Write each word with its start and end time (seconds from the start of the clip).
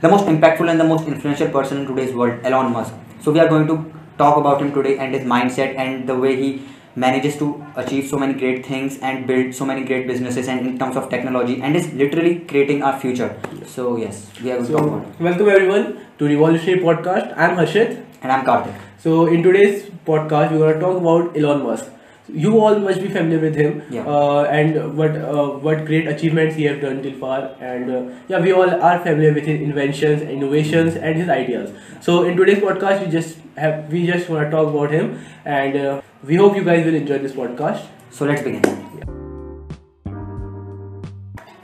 the 0.00 0.08
most 0.08 0.26
impactful 0.26 0.70
and 0.70 0.78
the 0.80 0.84
most 0.84 1.06
influential 1.08 1.48
person 1.48 1.78
in 1.78 1.86
today's 1.86 2.14
world, 2.14 2.40
Elon 2.44 2.72
Musk. 2.72 2.94
So 3.20 3.32
we 3.32 3.40
are 3.40 3.48
going 3.48 3.66
to 3.66 3.92
talk 4.16 4.36
about 4.36 4.60
him 4.62 4.72
today 4.72 4.98
and 4.98 5.14
his 5.14 5.24
mindset 5.24 5.76
and 5.76 6.08
the 6.08 6.16
way 6.16 6.36
he 6.36 6.62
manages 6.96 7.36
to 7.38 7.64
achieve 7.76 8.08
so 8.08 8.18
many 8.18 8.34
great 8.34 8.66
things 8.66 8.98
and 8.98 9.26
build 9.26 9.54
so 9.54 9.64
many 9.64 9.84
great 9.84 10.06
businesses 10.06 10.48
and 10.48 10.66
in 10.66 10.78
terms 10.78 10.96
of 10.96 11.08
technology 11.08 11.60
and 11.62 11.76
is 11.76 11.92
literally 11.94 12.40
creating 12.40 12.82
our 12.82 12.98
future. 12.98 13.40
So 13.66 13.96
yes, 13.96 14.30
we 14.42 14.50
are 14.50 14.56
going 14.56 14.66
to 14.66 14.72
talk 14.72 14.86
about 14.86 15.02
it. 15.06 15.20
welcome 15.20 15.48
everyone 15.48 16.06
to 16.18 16.24
Revolutionary 16.26 16.80
Podcast. 16.80 17.34
I'm 17.36 17.56
Harshit. 17.56 18.04
And 18.20 18.32
I'm 18.32 18.44
Karthik. 18.44 18.74
So 18.98 19.26
in 19.26 19.44
today's 19.44 19.84
podcast, 20.04 20.50
we're 20.50 20.58
gonna 20.58 20.80
talk 20.80 20.96
about 20.96 21.36
Elon 21.36 21.62
Musk. 21.62 21.86
You 22.28 22.60
all 22.60 22.78
must 22.78 23.00
be 23.00 23.08
familiar 23.08 23.38
with 23.40 23.54
him, 23.56 23.82
Yeah. 23.90 24.06
uh, 24.06 24.42
and 24.56 24.96
what 24.98 25.16
uh, 25.16 25.46
what 25.66 25.86
great 25.86 26.06
achievements 26.08 26.56
he 26.56 26.64
have 26.64 26.80
done 26.82 27.02
till 27.02 27.14
far. 27.22 27.38
And 27.60 27.90
uh, 27.90 28.00
yeah, 28.28 28.40
we 28.40 28.52
all 28.52 28.70
are 28.88 28.98
familiar 28.98 29.32
with 29.32 29.46
his 29.46 29.60
inventions, 29.68 30.20
innovations, 30.22 30.96
and 30.96 31.16
his 31.16 31.30
ideas. 31.30 31.70
So 32.00 32.24
in 32.24 32.36
today's 32.36 32.58
podcast, 32.58 33.04
we 33.06 33.10
just 33.10 33.38
have 33.56 33.90
we 33.90 34.06
just 34.06 34.28
wanna 34.28 34.50
talk 34.50 34.68
about 34.74 34.90
him, 34.90 35.18
and 35.46 35.76
uh, 35.76 36.02
we 36.22 36.36
hope 36.36 36.54
you 36.56 36.64
guys 36.64 36.84
will 36.84 36.94
enjoy 37.00 37.18
this 37.18 37.32
podcast. 37.32 37.86
So 38.10 38.26
let's 38.26 38.42
begin. 38.42 38.62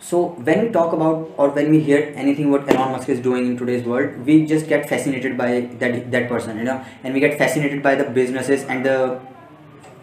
So 0.00 0.19
when 0.48 0.64
we 0.66 0.69
talk 0.70 0.92
about 0.92 1.30
or 1.38 1.48
when 1.50 1.70
we 1.70 1.80
hear 1.80 2.12
anything 2.14 2.50
what 2.50 2.69
Elon 2.70 2.92
Musk 2.92 3.08
is 3.08 3.20
doing 3.20 3.46
in 3.46 3.56
today's 3.56 3.84
world, 3.84 4.19
we 4.27 4.44
just 4.46 4.69
get 4.69 4.88
fascinated 4.88 5.36
by 5.36 5.52
that 5.84 6.10
that 6.10 6.28
person, 6.28 6.58
you 6.58 6.64
know, 6.64 6.83
and 7.02 7.14
we 7.14 7.20
get 7.20 7.38
fascinated 7.38 7.83
by 7.83 7.94
the 7.94 8.05
businesses 8.19 8.64
and 8.64 8.84
the 8.84 8.98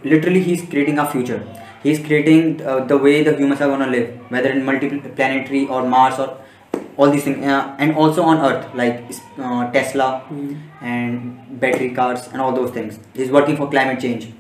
literally 0.04 0.42
he's 0.42 0.68
creating 0.70 1.00
a 1.00 1.10
future. 1.10 1.46
He's 1.84 2.00
creating 2.00 2.62
uh, 2.62 2.86
the 2.86 2.98
way 2.98 3.24
the 3.24 3.36
humans 3.36 3.62
are 3.62 3.68
gonna 3.68 3.88
live, 3.88 4.10
whether 4.30 4.50
in 4.50 4.64
multi-planetary 4.64 5.68
or 5.68 5.88
Mars 5.88 6.20
or 6.20 6.38
all 6.98 7.10
these 7.10 7.24
things, 7.24 7.46
uh, 7.46 7.76
and 7.80 7.96
also 7.96 8.24
on 8.24 8.38
Earth 8.38 8.76
like 8.76 9.04
uh, 9.40 9.72
Tesla 9.72 10.24
and 10.82 11.60
battery 11.60 11.92
cars 11.92 12.28
and 12.28 12.42
all 12.42 12.54
those 12.54 12.72
things. 12.72 13.00
He's 13.14 13.32
working 13.32 13.58
for 13.58 13.70
climate 13.70 14.00
change 14.00 14.32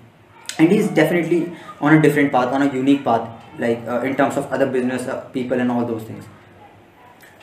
and 0.57 0.71
he's 0.71 0.87
definitely 0.89 1.51
on 1.79 1.93
a 1.93 2.01
different 2.01 2.31
path 2.31 2.53
on 2.53 2.61
a 2.61 2.73
unique 2.73 3.03
path 3.03 3.29
like 3.59 3.79
uh, 3.87 4.01
in 4.01 4.15
terms 4.15 4.37
of 4.37 4.51
other 4.51 4.65
business 4.65 5.07
uh, 5.07 5.21
people 5.37 5.59
and 5.59 5.71
all 5.71 5.85
those 5.85 6.03
things 6.03 6.25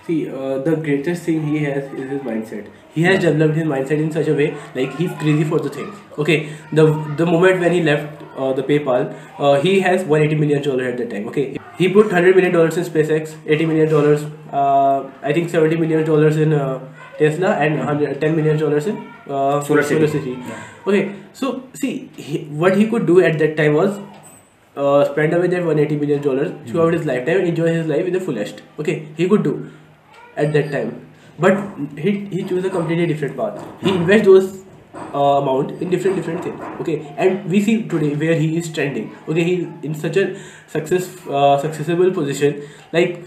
See, 0.08 0.26
uh, 0.26 0.58
the 0.66 0.74
greatest 0.74 1.24
thing 1.24 1.46
he 1.46 1.58
has 1.64 1.84
is 1.92 2.10
his 2.10 2.22
mindset. 2.26 2.68
He 2.94 3.02
has 3.02 3.18
developed 3.22 3.56
his 3.56 3.66
mindset 3.72 3.98
in 4.04 4.10
such 4.10 4.28
a 4.28 4.34
way, 4.34 4.46
like 4.74 4.94
he's 4.96 5.10
crazy 5.22 5.44
for 5.44 5.58
the 5.64 5.68
thing 5.68 5.90
Okay, 6.22 6.36
the 6.78 6.84
the 7.18 7.26
moment 7.26 7.60
when 7.64 7.74
he 7.76 7.82
left 7.88 8.22
uh, 8.34 8.54
the 8.54 8.62
PayPal, 8.70 9.02
uh, 9.38 9.60
he 9.64 9.80
has 9.80 10.04
180 10.04 10.38
million 10.42 10.62
dollars 10.68 10.92
at 10.92 10.96
that 11.00 11.10
time. 11.10 11.26
Okay, 11.32 11.44
he 11.80 11.90
put 11.96 12.06
100 12.06 12.38
million 12.38 12.54
dollars 12.54 12.78
in 12.82 12.86
SpaceX, 12.88 13.34
80 13.56 13.66
million 13.72 13.90
dollars, 13.90 14.24
uh, 14.50 15.10
I 15.30 15.34
think 15.34 15.50
70 15.50 15.76
million 15.82 16.06
dollars 16.06 16.38
in 16.44 16.54
uh, 16.54 16.78
Tesla, 17.18 17.50
and 17.66 17.76
100, 17.78 18.18
10 18.22 18.36
million 18.36 18.58
dollars 18.62 18.86
in 18.86 18.96
uh, 19.28 19.60
Solar 19.60 19.82
City. 19.82 20.30
Yeah. 20.30 20.62
Okay, 20.86 21.02
so 21.34 21.50
see, 21.74 21.92
he, 22.16 22.38
what 22.64 22.78
he 22.78 22.86
could 22.94 23.04
do 23.10 23.20
at 23.20 23.38
that 23.44 23.58
time 23.58 23.74
was 23.74 24.00
uh, 24.74 25.04
spend 25.12 25.34
away 25.34 25.48
that 25.48 25.68
180 25.72 26.00
million 26.06 26.22
dollars 26.22 26.56
throughout 26.70 26.94
his 26.98 27.04
lifetime 27.12 27.42
and 27.42 27.52
enjoy 27.52 27.68
his 27.74 27.86
life 27.86 28.06
in 28.12 28.18
the 28.18 28.24
fullest. 28.30 28.62
Okay, 28.78 28.96
he 29.20 29.28
could 29.28 29.42
do 29.42 29.54
at 30.38 30.52
that 30.54 30.70
time, 30.72 30.90
but 31.38 31.58
he 32.06 32.12
he 32.36 32.44
chose 32.52 32.64
a 32.64 32.70
completely 32.70 33.06
different 33.12 33.36
path. 33.36 33.62
He 33.82 33.90
invests 33.94 34.26
those 34.26 34.48
uh, 35.14 35.40
amount 35.42 35.72
in 35.82 35.90
different 35.90 36.16
different 36.16 36.42
things. 36.44 36.60
Okay, 36.84 36.98
and 37.16 37.50
we 37.50 37.62
see 37.68 37.76
today 37.94 38.14
where 38.24 38.34
he 38.44 38.56
is 38.62 38.72
trending. 38.78 39.10
Okay, 39.28 39.44
he's 39.50 39.66
in 39.90 39.94
such 40.04 40.16
a 40.16 40.26
success 40.76 41.10
uh, 41.28 41.58
successful 41.66 42.10
position. 42.20 42.62
Like 42.92 43.24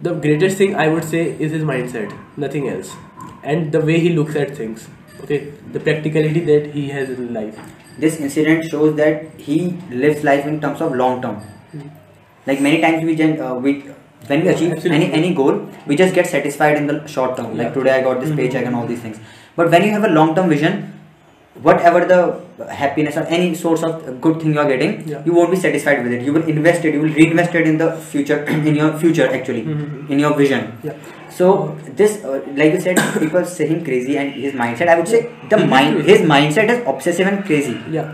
the 0.00 0.14
greatest 0.14 0.56
thing 0.58 0.74
I 0.74 0.88
would 0.88 1.04
say 1.04 1.22
is 1.46 1.52
his 1.52 1.62
mindset, 1.62 2.12
nothing 2.36 2.68
else, 2.68 2.94
and 3.42 3.72
the 3.72 3.80
way 3.80 4.00
he 4.00 4.10
looks 4.10 4.36
at 4.36 4.56
things. 4.56 4.88
Okay, 5.22 5.52
the 5.72 5.80
practicality 5.80 6.40
that 6.50 6.72
he 6.74 6.88
has 6.98 7.10
in 7.18 7.32
life. 7.40 7.58
this 8.02 8.14
incident 8.26 8.64
shows 8.70 8.94
that 9.00 9.18
he 9.48 9.56
lives 10.04 10.24
life 10.28 10.46
in 10.52 10.56
terms 10.62 10.80
of 10.86 10.94
long 11.00 11.20
term 11.24 11.36
like 12.46 12.60
many 12.60 12.80
times 12.80 13.04
we 13.04 13.14
gen- 13.20 13.40
uh, 13.40 13.54
we 13.54 13.72
when 14.30 14.42
we 14.44 14.48
achieve 14.54 14.72
Absolutely. 14.72 14.96
any 14.98 15.08
any 15.20 15.30
goal 15.40 15.54
we 15.88 15.96
just 16.02 16.14
get 16.18 16.26
satisfied 16.34 16.76
in 16.80 16.86
the 16.90 16.96
short 17.14 17.36
term 17.38 17.48
like 17.60 17.72
today 17.78 17.94
i 17.98 18.02
got 18.08 18.20
this 18.24 18.30
Mhm. 18.30 18.38
paycheck 18.40 18.66
and 18.70 18.76
all 18.80 18.86
these 18.92 19.02
things 19.06 19.18
but 19.58 19.70
when 19.74 19.82
you 19.86 19.92
have 19.96 20.06
a 20.10 20.12
long 20.18 20.30
term 20.36 20.48
vision 20.54 20.76
whatever 21.66 22.00
the 22.12 22.20
happiness 22.82 23.16
or 23.20 23.24
any 23.36 23.48
source 23.54 23.82
of 23.88 23.92
good 24.24 24.40
thing 24.40 24.52
you 24.54 24.60
are 24.62 24.68
getting 24.70 24.92
you 25.26 25.32
won't 25.38 25.52
be 25.56 25.58
satisfied 25.64 26.02
with 26.04 26.12
it 26.16 26.22
you 26.28 26.32
will 26.36 26.46
invest 26.54 26.84
it 26.88 26.94
you 26.96 27.02
will 27.04 27.14
reinvest 27.20 27.54
it 27.60 27.66
in 27.72 27.76
the 27.82 27.90
future 28.14 28.38
in 28.70 28.74
your 28.82 28.90
future 29.04 29.28
actually 29.38 29.62
Mhm. 29.74 30.10
in 30.14 30.18
your 30.24 30.32
vision 30.42 30.66
so 31.38 31.46
this 32.00 32.12
uh, 32.24 32.40
like 32.60 32.72
you 32.76 32.80
said 32.86 32.98
people 33.22 33.44
say 33.54 33.66
him 33.72 33.80
crazy 33.88 34.16
and 34.22 34.32
his 34.46 34.52
mindset 34.62 34.88
i 34.94 34.98
would 35.00 35.10
say 35.14 35.20
the 35.54 35.60
mind 35.74 36.02
his 36.12 36.20
mindset 36.34 36.74
is 36.76 36.80
obsessive 36.94 37.30
and 37.32 37.44
crazy 37.50 37.76
Yeah, 37.98 38.10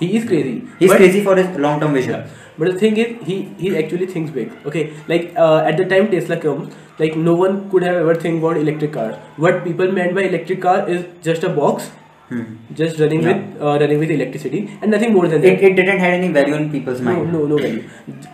he 0.00 0.06
is 0.18 0.24
crazy. 0.30 0.54
He's 0.78 0.92
crazy 1.00 1.20
for 1.26 1.34
his 1.40 1.48
long 1.64 1.76
term 1.82 1.92
vision. 1.98 2.14
Yeah. 2.14 2.40
But 2.62 2.72
the 2.72 2.78
thing 2.82 2.98
is, 3.04 3.14
he 3.30 3.36
he 3.64 3.72
actually 3.82 4.08
thinks 4.14 4.34
big. 4.40 4.52
Okay, 4.72 4.84
like 5.14 5.32
uh, 5.46 5.58
at 5.72 5.82
the 5.82 5.86
time 5.94 6.10
Tesla 6.16 6.38
comes, 6.46 6.74
like 7.04 7.16
no 7.30 7.34
one 7.42 7.58
could 7.74 7.88
have 7.90 7.96
ever 8.04 8.14
think 8.26 8.42
about 8.44 8.62
electric 8.66 8.92
cars. 8.98 9.16
What 9.46 9.64
people 9.70 9.96
meant 10.00 10.14
by 10.20 10.24
electric 10.32 10.62
car 10.68 10.76
is 10.96 11.04
just 11.30 11.48
a 11.50 11.52
box, 11.60 11.90
Hmm. 12.32 12.42
just 12.80 13.00
running 13.04 13.24
Yeah. 13.24 13.32
with 13.32 13.62
uh, 13.70 13.72
running 13.80 13.98
with 14.02 14.12
electricity, 14.18 14.60
and 14.82 14.94
nothing 14.96 15.16
more 15.16 15.24
than 15.32 15.42
that. 15.46 15.56
It, 15.56 15.64
it 15.70 15.74
didn't 15.80 16.04
have 16.04 16.14
any 16.18 16.28
value 16.36 16.54
in 16.60 16.70
people's 16.76 17.00
no, 17.08 17.10
mind. 17.16 17.32
no, 17.38 17.40
no 17.54 17.58
value. 17.64 17.82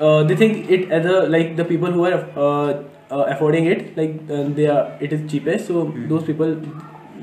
Uh, 0.09 0.21
they 0.33 0.37
think 0.43 0.71
it 0.79 0.93
as 0.99 1.09
a 1.15 1.17
like 1.37 1.57
the 1.63 1.65
people 1.73 1.97
who 1.99 2.05
are 2.11 2.21
uh, 2.45 2.69
uh, 3.17 3.25
affording 3.37 3.67
it, 3.77 3.97
like 4.03 4.15
uh, 4.37 4.45
they 4.61 4.69
are 4.77 4.85
it 5.09 5.17
is 5.19 5.25
cheapest. 5.33 5.73
So 5.73 5.87
Hmm. 5.87 6.07
those 6.13 6.29
people, 6.31 6.55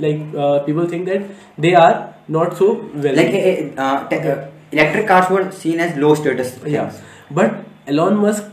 like 0.08 0.26
uh, 0.48 0.60
people 0.68 0.92
think 0.96 1.06
that 1.14 1.30
they 1.68 1.74
are 1.86 1.94
not 2.40 2.58
so 2.64 2.72
well. 3.08 3.16
Like 3.22 3.40
uh, 3.78 4.36
electric 4.76 5.08
cars 5.08 5.30
were 5.30 5.52
seen 5.52 5.80
as 5.80 5.98
low 5.98 6.14
status. 6.22 6.54
Yeah, 6.66 6.94
but 7.32 7.66
Elon 7.88 8.18
Musk 8.18 8.44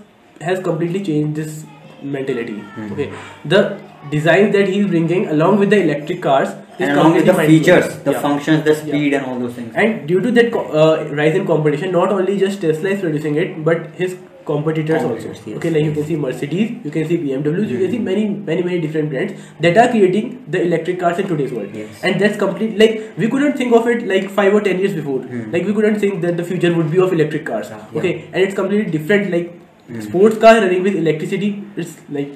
has 0.41 0.61
completely 0.71 1.05
changed 1.05 1.37
this 1.37 1.65
mentality. 2.03 2.59
Hmm. 2.59 2.93
Okay, 2.93 3.13
the 3.45 3.63
designs 4.11 4.53
that 4.59 4.69
he's 4.69 4.87
bringing 4.87 5.29
along 5.37 5.59
with 5.59 5.71
the 5.71 5.81
electric 5.83 6.23
cars 6.23 6.55
And 6.83 6.99
along 6.99 7.15
with 7.21 7.27
the 7.31 7.35
features, 7.35 7.89
the 8.09 8.13
Yeah. 8.17 8.21
functions, 8.27 8.65
the 8.65 8.75
speed, 8.83 9.15
and 9.21 9.27
all 9.31 9.39
those 9.47 9.55
things. 9.61 9.73
And 9.85 10.07
due 10.11 10.21
to 10.27 10.31
that 10.41 10.53
co- 10.59 10.67
uh, 10.83 11.09
rise 11.23 11.35
in 11.41 11.47
competition, 11.55 11.93
not 12.01 12.13
only 12.19 12.37
just 12.45 12.61
Tesla 12.67 12.91
is 12.99 13.01
producing 13.07 13.37
it, 13.47 13.65
but 13.71 13.89
his 14.03 14.17
competitors, 14.47 15.03
also. 15.09 15.29
yes, 15.33 15.41
okay, 15.57 15.71
like 15.75 15.85
you 15.89 15.93
can 15.97 16.05
see 16.07 16.17
Mercedes, 16.23 16.71
you 16.87 16.91
can 16.95 17.05
see 17.11 17.17
BMWs, 17.25 17.69
you 17.75 17.79
can 17.83 17.91
see 17.93 17.99
Mhm. 17.99 18.07
many, 18.11 18.25
many, 18.49 18.63
many 18.69 18.81
different 18.85 19.11
brands 19.13 19.35
that 19.67 19.77
are 19.83 19.87
creating 19.93 20.33
the 20.57 20.63
electric 20.69 20.99
cars 21.03 21.21
in 21.25 21.29
today's 21.29 21.53
world. 21.59 21.69
Yes. 21.81 22.01
And 22.09 22.21
that's 22.25 22.41
complete. 22.41 22.73
Like 22.83 22.97
we 23.25 23.29
couldn't 23.35 23.57
think 23.63 23.77
of 23.81 23.87
it 23.93 24.03
like 24.15 24.27
five 24.41 24.53
or 24.61 24.63
ten 24.71 24.81
years 24.85 24.97
before. 25.01 25.21
Mhm. 25.21 25.53
Like 25.57 25.69
we 25.71 25.77
couldn't 25.79 26.01
think 26.07 26.21
that 26.27 26.37
the 26.43 26.47
future 26.51 26.73
would 26.81 26.91
be 26.97 27.03
of 27.07 27.13
electric 27.19 27.45
cars. 27.53 27.71
Yeah. 27.75 28.01
Okay, 28.01 28.13
and 28.33 28.43
it's 28.49 28.59
completely 28.63 28.91
different. 28.99 29.31
Like 29.37 29.53
Mhm. 29.55 30.03
sports 30.09 30.43
car 30.47 30.57
running 30.65 30.83
with 30.91 30.99
electricity, 31.05 31.53
it's 31.85 31.95
like 32.19 32.35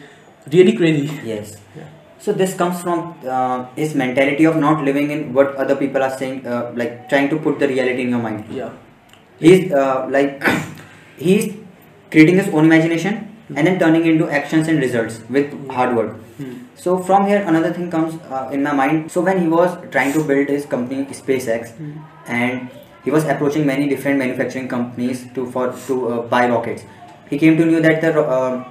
really 0.58 0.76
crazy. 0.82 1.10
Yes. 1.34 1.56
Yeah. 1.80 1.90
So 2.18 2.32
this 2.32 2.54
comes 2.54 2.80
from 2.82 3.14
uh, 3.26 3.66
his 3.76 3.94
mentality 3.94 4.44
of 4.44 4.56
not 4.56 4.84
living 4.84 5.10
in 5.10 5.32
what 5.32 5.54
other 5.56 5.76
people 5.76 6.02
are 6.02 6.16
saying, 6.16 6.46
uh, 6.46 6.72
like 6.74 7.08
trying 7.08 7.28
to 7.28 7.36
put 7.36 7.58
the 7.58 7.68
reality 7.68 8.02
in 8.02 8.10
your 8.10 8.18
mind. 8.18 8.44
Yeah. 8.50 8.70
He's 9.38 9.70
uh, 9.72 10.06
like 10.10 10.42
he's 11.18 11.54
creating 12.10 12.36
his 12.36 12.48
own 12.48 12.64
imagination 12.64 13.36
and 13.54 13.66
then 13.66 13.78
turning 13.78 14.06
into 14.06 14.28
actions 14.28 14.66
and 14.68 14.80
results 14.80 15.20
with 15.28 15.52
hard 15.70 15.94
work. 15.94 16.16
Hmm. 16.38 16.54
So 16.74 16.98
from 16.98 17.26
here, 17.26 17.42
another 17.46 17.72
thing 17.72 17.90
comes 17.90 18.14
uh, 18.30 18.50
in 18.52 18.62
my 18.62 18.72
mind. 18.72 19.12
So 19.12 19.20
when 19.20 19.40
he 19.40 19.48
was 19.48 19.76
trying 19.90 20.12
to 20.14 20.24
build 20.24 20.48
his 20.48 20.66
company 20.66 21.04
SpaceX, 21.06 21.70
Hmm. 21.76 21.92
and 22.26 22.70
he 23.04 23.10
was 23.10 23.24
approaching 23.24 23.66
many 23.66 23.88
different 23.88 24.18
manufacturing 24.18 24.68
companies 24.68 25.26
to 25.34 25.46
for 25.50 25.72
to 25.86 26.08
uh, 26.08 26.22
buy 26.22 26.48
rockets, 26.48 26.82
he 27.30 27.38
came 27.38 27.56
to 27.56 27.66
know 27.66 27.80
that 27.80 28.00
the 28.00 28.20
uh, 28.20 28.64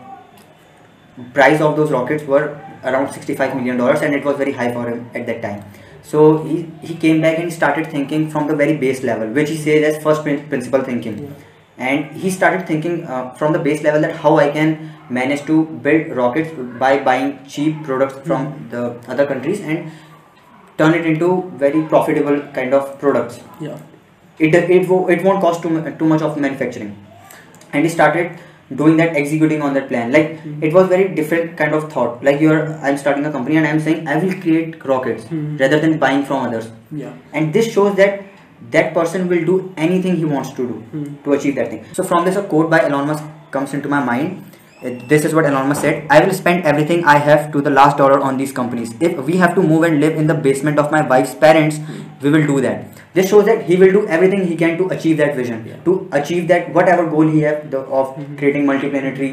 price 1.33 1.61
of 1.61 1.75
those 1.77 1.91
rockets 1.91 2.23
were 2.23 2.59
around 2.85 3.11
65 3.13 3.55
million 3.55 3.77
dollars, 3.77 4.01
and 4.01 4.13
it 4.15 4.23
was 4.23 4.37
very 4.37 4.53
high 4.53 4.71
for 4.73 4.87
him 4.89 5.09
at 5.13 5.25
that 5.27 5.41
time. 5.41 5.63
So 6.03 6.43
he, 6.43 6.69
he 6.81 6.95
came 6.95 7.21
back 7.21 7.39
and 7.39 7.51
started 7.51 7.87
thinking 7.87 8.29
from 8.29 8.47
the 8.47 8.55
very 8.55 8.77
base 8.77 9.03
level, 9.03 9.27
which 9.29 9.49
he 9.49 9.57
says 9.57 9.95
as 9.95 10.03
first 10.03 10.23
prin- 10.23 10.47
principle 10.49 10.83
thinking 10.83 11.15
Yeah. 11.23 11.29
and 11.77 12.11
he 12.23 12.29
started 12.33 12.67
thinking 12.67 13.03
uh, 13.13 13.33
from 13.39 13.53
the 13.53 13.59
base 13.59 13.81
level 13.85 14.01
that 14.01 14.15
how 14.25 14.37
I 14.37 14.49
can 14.57 14.91
manage 15.09 15.41
to 15.47 15.55
build 15.87 16.15
rockets 16.19 16.51
by 16.83 16.91
buying 17.07 17.31
cheap 17.55 17.83
products 17.87 18.15
from 18.27 18.45
the 18.69 18.83
other 19.07 19.25
countries 19.31 19.59
and 19.61 19.91
turn 20.77 20.93
it 20.99 21.05
into 21.05 21.51
very 21.65 21.81
profitable 21.95 22.39
kind 22.59 22.73
of 22.73 22.97
products. 22.99 23.39
Yeah. 23.59 23.77
It 24.37 24.53
it, 24.53 24.89
it 25.15 25.23
won't 25.23 25.41
cost 25.41 25.61
too, 25.63 25.73
too 25.99 26.05
much 26.13 26.21
of 26.21 26.37
manufacturing, 26.37 26.95
and 27.73 27.83
he 27.85 27.89
started 27.89 28.37
doing 28.73 28.97
that 28.97 29.15
executing 29.15 29.61
on 29.61 29.73
that 29.75 29.87
plan 29.89 30.11
like 30.11 30.29
Mhm. 30.43 30.63
it 30.67 30.73
was 30.73 30.87
very 30.87 31.07
different 31.17 31.55
kind 31.57 31.73
of 31.79 31.83
thought 31.91 32.23
like 32.27 32.39
you're 32.45 32.61
i'm 32.81 32.97
starting 32.97 33.25
a 33.29 33.31
company 33.35 33.57
and 33.57 33.67
i'm 33.71 33.79
saying 33.87 34.07
i 34.07 34.15
will 34.23 34.33
create 34.45 34.83
rockets 34.91 35.25
Mhm. 35.25 35.59
rather 35.59 35.79
than 35.83 35.97
buying 36.05 36.23
from 36.29 36.47
others 36.47 36.71
Yeah. 36.91 37.11
and 37.33 37.53
this 37.53 37.71
shows 37.75 37.93
that 38.01 38.23
that 38.71 38.93
person 38.95 39.27
will 39.33 39.45
do 39.51 39.55
anything 39.77 40.15
he 40.23 40.25
wants 40.25 40.49
to 40.59 40.65
do 40.71 40.77
Hmm. 40.95 41.05
to 41.25 41.33
achieve 41.37 41.55
that 41.61 41.69
thing 41.69 41.83
so 41.99 42.03
from 42.11 42.25
this 42.25 42.35
a 42.43 42.45
quote 42.53 42.69
by 42.75 42.81
elon 42.89 43.07
musk 43.13 43.23
comes 43.51 43.73
into 43.79 43.87
my 43.95 44.03
mind 44.11 44.41
this 45.09 45.25
is 45.25 45.33
what 45.33 45.45
Elon 45.45 45.67
Musk 45.69 45.81
said. 45.81 46.03
I 46.11 46.23
will 46.23 46.33
spend 46.33 46.63
everything 46.63 47.05
I 47.05 47.17
have 47.17 47.51
to 47.53 47.61
the 47.61 47.69
last 47.71 47.97
dollar 47.97 48.19
on 48.19 48.37
these 48.37 48.51
companies. 48.51 48.93
If 48.99 49.17
we 49.29 49.37
have 49.37 49.55
to 49.55 49.63
move 49.63 49.83
and 49.83 49.99
live 49.99 50.15
in 50.15 50.27
the 50.27 50.35
basement 50.35 50.77
of 50.77 50.91
my 50.91 51.01
wife's 51.01 51.33
parents, 51.33 51.79
we 52.21 52.29
will 52.29 52.45
do 52.45 52.61
that. 52.61 52.85
This 53.15 53.29
shows 53.29 53.45
that 53.45 53.63
he 53.67 53.75
will 53.81 53.91
do 53.97 54.07
everything 54.07 54.45
he 54.47 54.55
can 54.61 54.77
to 54.79 54.87
achieve 54.95 55.17
that 55.23 55.35
vision, 55.35 55.65
Yeah. 55.67 55.77
to 55.85 55.93
achieve 56.21 56.47
that 56.53 56.73
whatever 56.77 57.05
goal 57.13 57.27
he 57.35 57.41
have 57.47 57.71
the, 57.75 57.79
of 57.99 58.15
creating 58.37 58.65
multiplanetary 58.71 59.29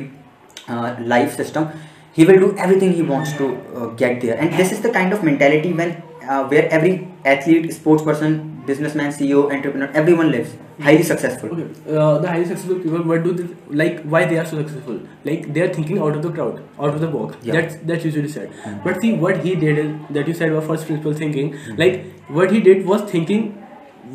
uh, 0.68 0.94
life 1.14 1.34
system. 1.36 1.68
He 2.12 2.24
will 2.24 2.38
do 2.44 2.54
everything 2.58 2.92
he 2.92 3.02
wants 3.02 3.32
to 3.38 3.46
uh, 3.74 3.86
get 4.04 4.20
there, 4.20 4.36
and 4.38 4.52
this 4.62 4.70
is 4.72 4.80
the 4.86 4.90
kind 4.90 5.12
of 5.12 5.22
mentality 5.24 5.72
when 5.72 5.94
uh, 6.28 6.44
where 6.48 6.68
every 6.70 7.08
athlete, 7.24 7.72
sports 7.72 8.02
person, 8.02 8.62
businessman, 8.66 9.10
CEO, 9.12 9.40
entrepreneur, 9.52 9.90
everyone 9.94 10.30
lives 10.30 10.52
highly 10.80 11.02
successful. 11.02 11.48
Okay, 11.50 11.96
uh, 11.96 12.18
the 12.18 12.28
highly 12.28 12.44
successful 12.44 12.78
people, 12.80 13.02
what 13.02 13.24
do 13.24 13.32
they 13.32 13.46
like? 13.82 14.02
Why 14.02 14.24
they 14.26 14.38
are 14.38 14.44
so 14.44 14.58
successful? 14.58 15.00
Like 15.24 15.52
they 15.54 15.62
are 15.62 15.72
thinking 15.72 15.98
out 15.98 16.14
of 16.16 16.22
the 16.22 16.30
crowd, 16.30 16.62
out 16.78 16.94
of 16.94 17.00
the 17.00 17.08
box. 17.08 17.36
Yeah. 17.42 17.54
That's 17.60 17.76
that's 17.90 18.04
usually 18.04 18.28
said. 18.28 18.52
But 18.84 19.00
see, 19.00 19.14
what 19.14 19.42
he 19.48 19.56
did 19.56 19.78
is 19.86 19.90
that 20.10 20.28
you 20.28 20.34
said 20.34 20.52
was 20.52 20.66
first 20.66 20.86
principle 20.86 21.14
thinking. 21.24 21.56
Like 21.76 22.04
what 22.28 22.52
he 22.52 22.60
did 22.60 22.86
was 22.86 23.10
thinking 23.10 23.50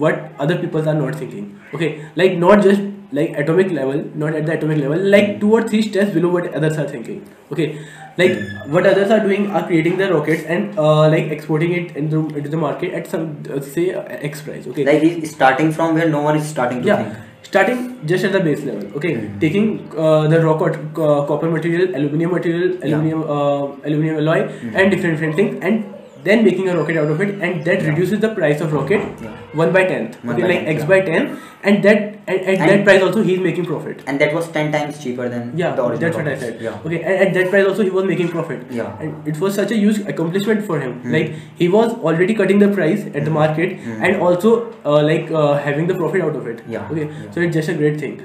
what 0.03 0.31
other 0.39 0.57
people 0.57 0.87
are 0.89 0.93
not 0.93 1.15
thinking. 1.15 1.59
Okay, 1.73 1.89
like 2.15 2.37
not 2.37 2.63
just 2.63 2.81
like 3.11 3.37
atomic 3.41 3.71
level, 3.71 4.03
not 4.15 4.33
at 4.35 4.45
the 4.45 4.53
atomic 4.57 4.77
level, 4.79 4.99
like 5.15 5.39
two 5.39 5.51
or 5.57 5.61
three 5.67 5.81
steps 5.81 6.11
below 6.13 6.29
what 6.29 6.53
others 6.53 6.77
are 6.77 6.87
thinking. 6.87 7.21
Okay, 7.51 7.67
like 8.17 8.37
what 8.75 8.85
others 8.85 9.11
are 9.11 9.19
doing 9.27 9.49
are 9.51 9.65
creating 9.65 9.97
the 9.97 10.11
rockets 10.13 10.43
and 10.43 10.77
uh, 10.77 11.07
like 11.09 11.31
exporting 11.37 11.71
it 11.73 11.95
into, 11.95 12.27
into 12.41 12.49
the 12.49 12.57
market 12.57 12.93
at 12.93 13.07
some 13.07 13.43
uh, 13.53 13.61
say 13.61 13.93
uh, 13.93 14.01
X 14.31 14.41
price. 14.41 14.67
Okay, 14.67 14.85
Like 14.85 15.25
starting 15.25 15.71
from 15.71 15.95
where 15.95 16.09
no 16.09 16.21
one 16.21 16.37
is 16.37 16.47
starting 16.47 16.81
to 16.81 16.87
yeah 16.87 17.03
think. 17.03 17.23
starting 17.47 17.83
just 18.11 18.25
at 18.27 18.33
the 18.35 18.39
base 18.45 18.63
level 18.69 18.87
okay 18.99 19.11
Mhm. 19.17 19.27
taking 19.43 19.67
uh, 20.05 20.23
the 20.31 20.39
cot- 20.61 20.79
uh, 21.05 21.19
copper 21.29 21.49
material 21.53 21.85
aluminum 21.99 22.33
material 22.37 22.65
Yeah. 22.71 22.87
aluminum 22.87 23.21
uh, 23.35 23.67
aluminum 23.89 24.17
alloy 24.23 24.39
Mhm. 24.47 24.73
and 24.79 24.91
different 24.95 25.15
different 25.17 25.35
things 25.41 25.53
and 25.69 25.85
then 26.25 26.43
making 26.47 26.67
a 26.73 26.75
rocket 26.79 26.97
out 27.03 27.13
of 27.15 27.21
it 27.27 27.31
and 27.47 27.63
that 27.69 27.81
Yeah. 27.85 27.89
reduces 27.91 28.19
the 28.25 28.31
price 28.39 28.65
of 28.67 28.73
rocket 28.79 29.01
Yeah. 29.27 29.37
1 29.63 29.73
by 29.75 29.83
10th 29.91 30.15
One 30.29 30.35
okay 30.35 30.43
by 30.43 30.49
like 30.53 30.61
10th, 30.61 30.73
x 30.73 30.81
yeah. 30.81 30.87
by 30.91 30.99
10 31.01 31.37
and 31.69 31.83
that 31.87 31.99
and 32.33 32.47
at 32.53 32.67
that 32.71 32.81
price 32.87 33.03
also 33.07 33.21
he 33.27 33.33
is 33.35 33.39
making 33.45 33.65
profit 33.67 34.01
And 34.11 34.21
that 34.23 34.33
was 34.37 34.47
10 34.55 34.71
times 34.75 34.97
cheaper 35.03 35.27
than 35.33 35.51
yeah 35.61 35.75
the 35.77 35.85
original. 35.85 35.99
that's 36.03 36.17
what 36.21 36.27
i 36.33 36.35
said 36.43 36.61
Yeah. 36.65 36.79
okay 36.89 36.99
and 37.03 37.27
at 37.27 37.33
that 37.37 37.49
price 37.53 37.67
also 37.71 37.83
he 37.89 37.93
was 37.99 38.05
making 38.09 38.29
profit 38.35 38.65
Yeah. 38.79 38.97
and 39.05 39.29
it 39.33 39.39
was 39.45 39.55
such 39.61 39.71
a 39.77 39.77
huge 39.83 40.01
accomplishment 40.15 40.65
for 40.71 40.79
him 40.85 40.97
Hmm. 41.05 41.13
like 41.17 41.31
he 41.63 41.69
was 41.77 41.93
already 42.09 42.35
cutting 42.41 42.59
the 42.65 42.69
price 42.79 43.05
at 43.07 43.21
the 43.29 43.31
Hmm. 43.31 43.39
market 43.41 43.77
Hmm. 43.87 44.03
and 44.09 44.21
also 44.27 44.53
uh, 44.85 45.01
like 45.11 45.31
uh, 45.43 45.53
having 45.69 45.87
the 45.93 45.97
profit 46.03 46.27
out 46.29 46.35
of 46.43 46.51
it 46.55 46.61
Yeah. 46.75 46.91
okay 46.91 47.07
Yeah. 47.07 47.31
so 47.37 47.47
it's 47.47 47.55
just 47.61 47.73
a 47.75 47.79
great 47.81 47.99
thing 48.05 48.19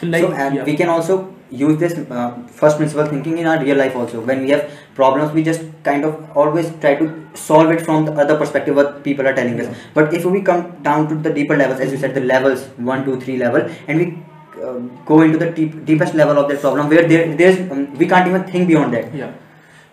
so 0.00 0.06
like 0.16 0.22
so, 0.28 0.32
and 0.46 0.60
yeah. 0.60 0.64
we 0.72 0.76
can 0.82 0.88
also 0.98 1.18
use 1.50 1.78
this 1.78 1.94
uh, 2.10 2.30
first 2.48 2.76
principle 2.76 3.06
thinking 3.06 3.38
in 3.38 3.46
our 3.46 3.62
real 3.62 3.76
life 3.76 3.96
also. 3.96 4.20
When 4.20 4.42
we 4.42 4.50
have 4.50 4.70
problems, 4.94 5.32
we 5.32 5.42
just 5.42 5.62
kind 5.82 6.04
of 6.04 6.36
always 6.36 6.70
try 6.80 6.94
to 6.96 7.26
solve 7.34 7.70
it 7.70 7.80
from 7.80 8.04
the 8.04 8.12
other 8.12 8.36
perspective 8.38 8.76
what 8.76 9.02
people 9.02 9.26
are 9.26 9.34
telling 9.34 9.60
us. 9.60 9.74
But 9.94 10.14
if 10.14 10.24
we 10.24 10.42
come 10.42 10.82
down 10.82 11.08
to 11.08 11.14
the 11.16 11.32
deeper 11.32 11.56
levels, 11.56 11.80
as 11.80 11.92
you 11.92 11.98
said, 11.98 12.14
the 12.14 12.20
levels 12.20 12.64
one, 12.76 13.04
two, 13.04 13.20
three 13.20 13.36
level, 13.36 13.68
and 13.88 13.98
we 13.98 14.22
uh, 14.62 14.78
go 15.06 15.22
into 15.22 15.38
the 15.38 15.50
deep, 15.50 15.84
deepest 15.84 16.14
level 16.14 16.38
of 16.38 16.48
that 16.48 16.60
problem 16.60 16.88
where 16.88 17.06
there, 17.08 17.34
there's 17.34 17.58
um, 17.70 17.94
we 17.98 18.06
can't 18.06 18.28
even 18.28 18.44
think 18.44 18.68
beyond 18.68 18.92
that. 18.94 19.14
yeah 19.14 19.32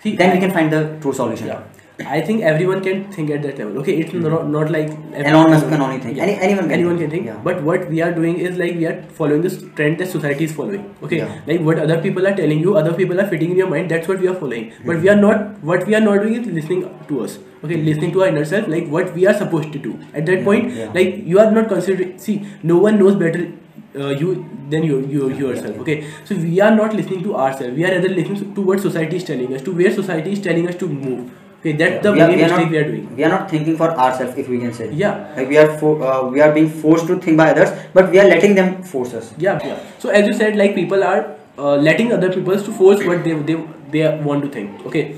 see 0.04 0.16
Then 0.16 0.34
we 0.36 0.40
can 0.40 0.52
find 0.52 0.72
the 0.72 0.98
true 1.02 1.14
solution. 1.14 1.48
yeah 1.48 1.64
I 2.06 2.22
think 2.22 2.44
everyone 2.44 2.82
can 2.84 3.12
think 3.12 3.32
at 3.32 3.42
that 3.42 3.58
level. 3.58 3.80
Okay, 3.80 3.98
it's 4.00 4.14
not, 4.14 4.48
not 4.48 4.70
like 4.70 4.90
Elon 5.16 5.50
Musk 5.50 5.68
can 5.68 5.82
only 5.82 5.98
think. 6.00 6.20
Any- 6.20 6.34
anyone 6.48 6.64
can 6.66 6.72
anyone 6.74 6.98
think. 7.00 7.12
can 7.12 7.20
think. 7.20 7.26
Yeah. 7.26 7.40
But 7.44 7.64
what 7.64 7.90
we 7.90 8.02
are 8.04 8.12
doing 8.12 8.38
is 8.38 8.56
like 8.58 8.76
we 8.76 8.86
are 8.86 9.02
following 9.20 9.42
this 9.42 9.64
trend 9.76 9.98
that 9.98 10.08
society 10.08 10.44
is 10.44 10.52
following. 10.52 10.84
Okay, 11.02 11.18
Yeah. 11.18 11.34
like 11.48 11.62
what 11.62 11.80
other 11.80 11.98
people 12.00 12.28
are 12.28 12.36
telling 12.36 12.60
you, 12.60 12.76
other 12.78 12.94
people 12.94 13.20
are 13.20 13.26
fitting 13.26 13.50
in 13.52 13.58
your 13.58 13.70
mind. 13.76 13.90
That's 13.90 14.08
what 14.08 14.20
we 14.20 14.28
are 14.28 14.36
following. 14.36 14.72
But 14.86 14.98
Hmm. 14.98 15.02
we 15.02 15.10
are 15.10 15.16
not. 15.24 15.64
What 15.72 15.88
we 15.88 15.96
are 15.96 16.04
not 16.10 16.22
doing 16.22 16.36
is 16.42 16.46
listening 16.60 16.84
to 17.12 17.22
us. 17.28 17.40
Okay, 17.64 17.78
listening 17.90 18.12
to 18.18 18.22
our 18.22 18.28
inner 18.36 18.46
self, 18.46 18.68
like 18.76 18.88
what 18.98 19.16
we 19.16 19.26
are 19.26 19.34
supposed 19.44 19.74
to 19.78 19.80
do. 19.88 19.96
At 20.14 20.28
that 20.28 20.38
Yeah, 20.40 20.44
point, 20.50 20.74
yeah. 20.82 20.92
like 21.00 21.16
you 21.34 21.40
are 21.46 21.50
not 21.60 21.68
considering. 21.74 22.14
See, 22.28 22.36
no 22.74 22.78
one 22.90 23.00
knows 23.06 23.16
better. 23.16 23.48
Uh, 23.98 24.10
you 24.22 24.32
than 24.72 24.84
you 24.88 24.96
you 25.12 25.28
yourself 25.38 25.74
yeah. 25.76 25.82
okay 25.84 25.94
so 26.30 26.36
we 26.42 26.60
are 26.66 26.74
not 26.80 26.94
listening 26.98 27.22
to 27.28 27.36
ourselves 27.44 27.76
we 27.78 27.86
are 27.88 27.92
rather 27.94 28.10
listening 28.18 28.52
to 28.58 28.66
what 28.70 28.82
society 28.84 29.16
is 29.20 29.24
telling 29.30 29.54
us 29.60 29.64
to 29.68 29.72
where 29.80 29.92
society 29.96 30.34
is 30.38 30.42
telling 30.48 30.68
us 30.72 30.76
to 30.82 30.90
move 30.90 31.32
okay 31.60 31.74
that's 31.74 32.04
the 32.04 32.12
we 32.14 32.22
are, 32.22 32.28
main 32.28 32.38
we 32.38 32.44
mistake 32.44 32.60
not, 32.60 32.72
we 32.72 32.78
are 32.78 32.84
doing. 32.84 33.16
we 33.16 33.24
are 33.24 33.30
not 33.30 33.50
thinking 33.50 33.78
for 33.78 33.92
ourselves 33.92 34.38
if 34.38 34.48
we 34.48 34.60
can 34.60 34.74
say. 34.74 34.92
Yeah. 34.92 35.34
Like 35.36 35.50
we 35.50 35.58
are 35.58 35.78
for, 35.78 36.02
uh, 36.04 36.24
we 36.28 36.42
are 36.42 36.52
being 36.52 36.70
forced 36.70 37.08
to 37.08 37.20
think 37.20 37.38
by 37.38 37.52
others 37.52 37.72
but 37.94 38.12
we 38.12 38.20
are 38.20 38.28
letting 38.28 38.56
them 38.56 38.84
force 38.84 39.14
us. 39.14 39.34
Yeah 39.38 39.60
yeah. 39.66 39.80
So 40.00 40.10
as 40.10 40.28
you 40.28 40.34
said 40.34 40.56
like 40.56 40.76
people 40.76 41.04
are 41.04 41.36
uh, 41.58 41.76
letting 41.76 42.12
other 42.14 42.32
people 42.32 42.60
to 42.60 42.72
force 42.72 43.04
what 43.04 43.24
they, 43.24 43.34
they 43.34 43.56
they 43.92 44.20
want 44.22 44.44
to 44.44 44.50
think. 44.50 44.86
Okay 44.86 45.16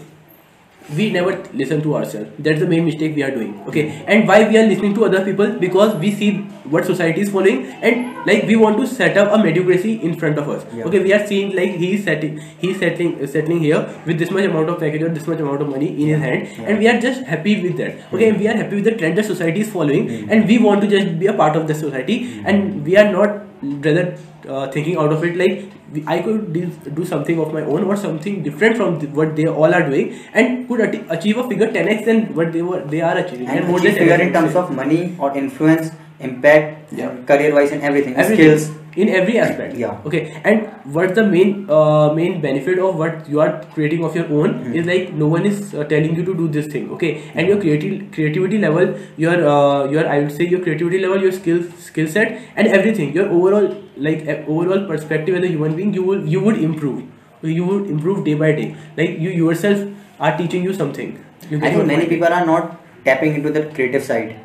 we 0.97 1.09
never 1.11 1.31
listen 1.53 1.81
to 1.83 1.95
ourselves. 1.95 2.29
That's 2.39 2.59
the 2.59 2.67
main 2.67 2.85
mistake 2.85 3.15
we 3.15 3.23
are 3.23 3.31
doing 3.31 3.59
okay? 3.67 4.03
And 4.07 4.27
why 4.27 4.47
we 4.47 4.57
are 4.57 4.65
listening 4.65 4.93
to 4.95 5.05
other 5.05 5.23
people? 5.23 5.47
Because 5.59 5.95
we 5.95 6.11
see 6.11 6.31
what 6.75 6.85
society 6.85 7.21
is 7.21 7.29
following 7.29 7.65
and 7.81 8.25
like 8.27 8.43
we 8.43 8.55
want 8.55 8.77
to 8.79 8.85
set 8.87 9.17
up 9.17 9.31
a 9.33 9.43
mediocrity 9.43 9.93
in 10.01 10.15
front 10.17 10.37
of 10.37 10.49
us 10.49 10.65
Yeah. 10.73 10.85
okay? 10.85 10.99
We 10.99 11.13
are 11.13 11.25
seeing 11.25 11.55
like 11.55 11.71
he's 11.83 12.03
setting 12.03 12.39
he's 12.59 12.79
settling 12.79 13.25
settling 13.27 13.59
here 13.59 13.81
with 14.05 14.19
this 14.19 14.31
much 14.31 14.45
amount 14.45 14.69
of 14.69 14.79
package 14.79 15.01
or 15.03 15.09
this 15.09 15.27
much 15.27 15.39
amount 15.39 15.61
of 15.61 15.69
money 15.69 15.89
in 15.89 16.07
his 16.13 16.19
hand 16.27 16.47
Yeah. 16.57 16.65
and 16.69 16.79
we 16.79 16.87
are 16.87 16.99
just 16.99 17.23
happy 17.23 17.59
with 17.61 17.77
that 17.77 18.13
okay? 18.13 18.31
We 18.31 18.47
are 18.47 18.57
happy 18.63 18.75
with 18.81 18.85
the 18.85 18.95
trend 19.03 19.17
that 19.17 19.25
society 19.25 19.61
is 19.61 19.69
following 19.77 20.07
Mm. 20.09 20.31
and 20.31 20.47
we 20.47 20.57
want 20.69 20.81
to 20.81 20.87
just 20.87 21.19
be 21.19 21.27
a 21.27 21.33
part 21.33 21.55
of 21.55 21.67
the 21.67 21.75
society 21.75 22.17
and 22.45 22.85
we 22.85 22.97
are 22.97 23.11
not 23.11 23.45
rather 23.61 24.17
uh, 24.47 24.67
thinking 24.71 24.97
out 24.97 25.11
of 25.11 25.23
it 25.23 25.35
like 25.35 26.07
I 26.07 26.19
could 26.21 26.53
do, 26.53 27.03
something 27.05 27.39
of 27.39 27.51
my 27.53 27.61
own 27.61 27.83
or 27.83 27.95
something 27.97 28.43
different 28.43 28.77
from 28.77 28.99
th- 28.99 29.11
what 29.11 29.35
they 29.35 29.47
all 29.47 29.73
are 29.73 29.89
doing 29.89 30.13
and 30.33 30.67
could 30.67 30.81
achieve 30.81 31.37
a 31.37 31.47
figure 31.49 31.67
10x 31.67 32.05
than 32.05 32.35
what 32.35 32.53
they 32.53 32.61
were 32.61 32.81
they 32.81 33.01
are 33.01 33.17
achieving 33.17 33.47
and 33.47 33.67
more 33.67 33.79
achieve 33.79 33.95
than 33.95 34.03
figure 34.03 34.21
in 34.27 34.31
terms 34.33 34.55
of 34.55 34.73
money 34.75 35.15
or 35.19 35.35
influence 35.35 35.91
impact 36.19 36.93
Yeah. 36.93 37.15
career 37.25 37.53
wise 37.55 37.71
and 37.71 37.81
everything, 37.81 38.15
Everything. 38.15 38.57
skills 38.57 38.78
in 38.95 39.09
every 39.09 39.37
aspect. 39.39 39.75
Yeah. 39.75 39.97
okay. 40.05 40.41
And 40.43 40.67
what's 40.97 41.13
the 41.13 41.23
main 41.25 41.69
uh, 41.69 42.13
main 42.13 42.41
benefit 42.41 42.79
of 42.79 42.95
what 42.95 43.29
you 43.29 43.41
are 43.41 43.63
creating 43.73 44.03
of 44.03 44.15
your 44.15 44.25
own 44.39 44.55
Hmm. 44.59 44.73
is 44.81 44.85
like 44.91 45.13
no 45.13 45.27
one 45.27 45.45
is 45.45 45.73
uh, 45.73 45.83
telling 45.93 46.15
you 46.15 46.25
to 46.29 46.35
do 46.41 46.47
this 46.47 46.67
thing. 46.67 46.89
Okay. 46.97 47.11
And 47.35 47.47
your 47.47 47.59
creative 47.61 48.11
creativity 48.17 48.57
level 48.65 48.95
your 49.25 49.35
uh, 49.55 49.85
your 49.95 50.07
i 50.15 50.19
would 50.19 50.31
say 50.39 50.47
your 50.55 50.61
creativity 50.67 50.99
level 51.05 51.21
your 51.27 51.31
skill 51.39 51.61
skill 51.87 52.07
set 52.17 52.35
and 52.55 52.67
everything 52.79 53.13
your 53.19 53.27
overall 53.39 53.69
like 54.09 54.27
overall 54.57 54.85
perspective 54.91 55.35
as 55.41 55.43
a 55.49 55.53
human 55.55 55.75
being 55.81 55.93
you 55.93 56.03
will 56.11 56.27
you 56.35 56.41
would 56.49 56.57
improve. 56.69 57.03
You 57.41 57.65
would 57.65 57.89
improve 57.89 58.25
day 58.25 58.33
by 58.33 58.51
day. 58.51 58.75
Like 58.97 59.17
you 59.25 59.29
yourself 59.29 59.87
are 60.19 60.37
teaching 60.37 60.63
you 60.63 60.73
something. 60.73 61.11
You 61.49 61.57
I 61.63 61.71
think 61.73 61.85
many 61.85 62.07
people 62.07 62.27
are 62.39 62.45
not 62.45 62.79
tapping 63.05 63.35
into 63.35 63.51
the 63.57 63.63
creative 63.77 64.03
side. 64.03 64.35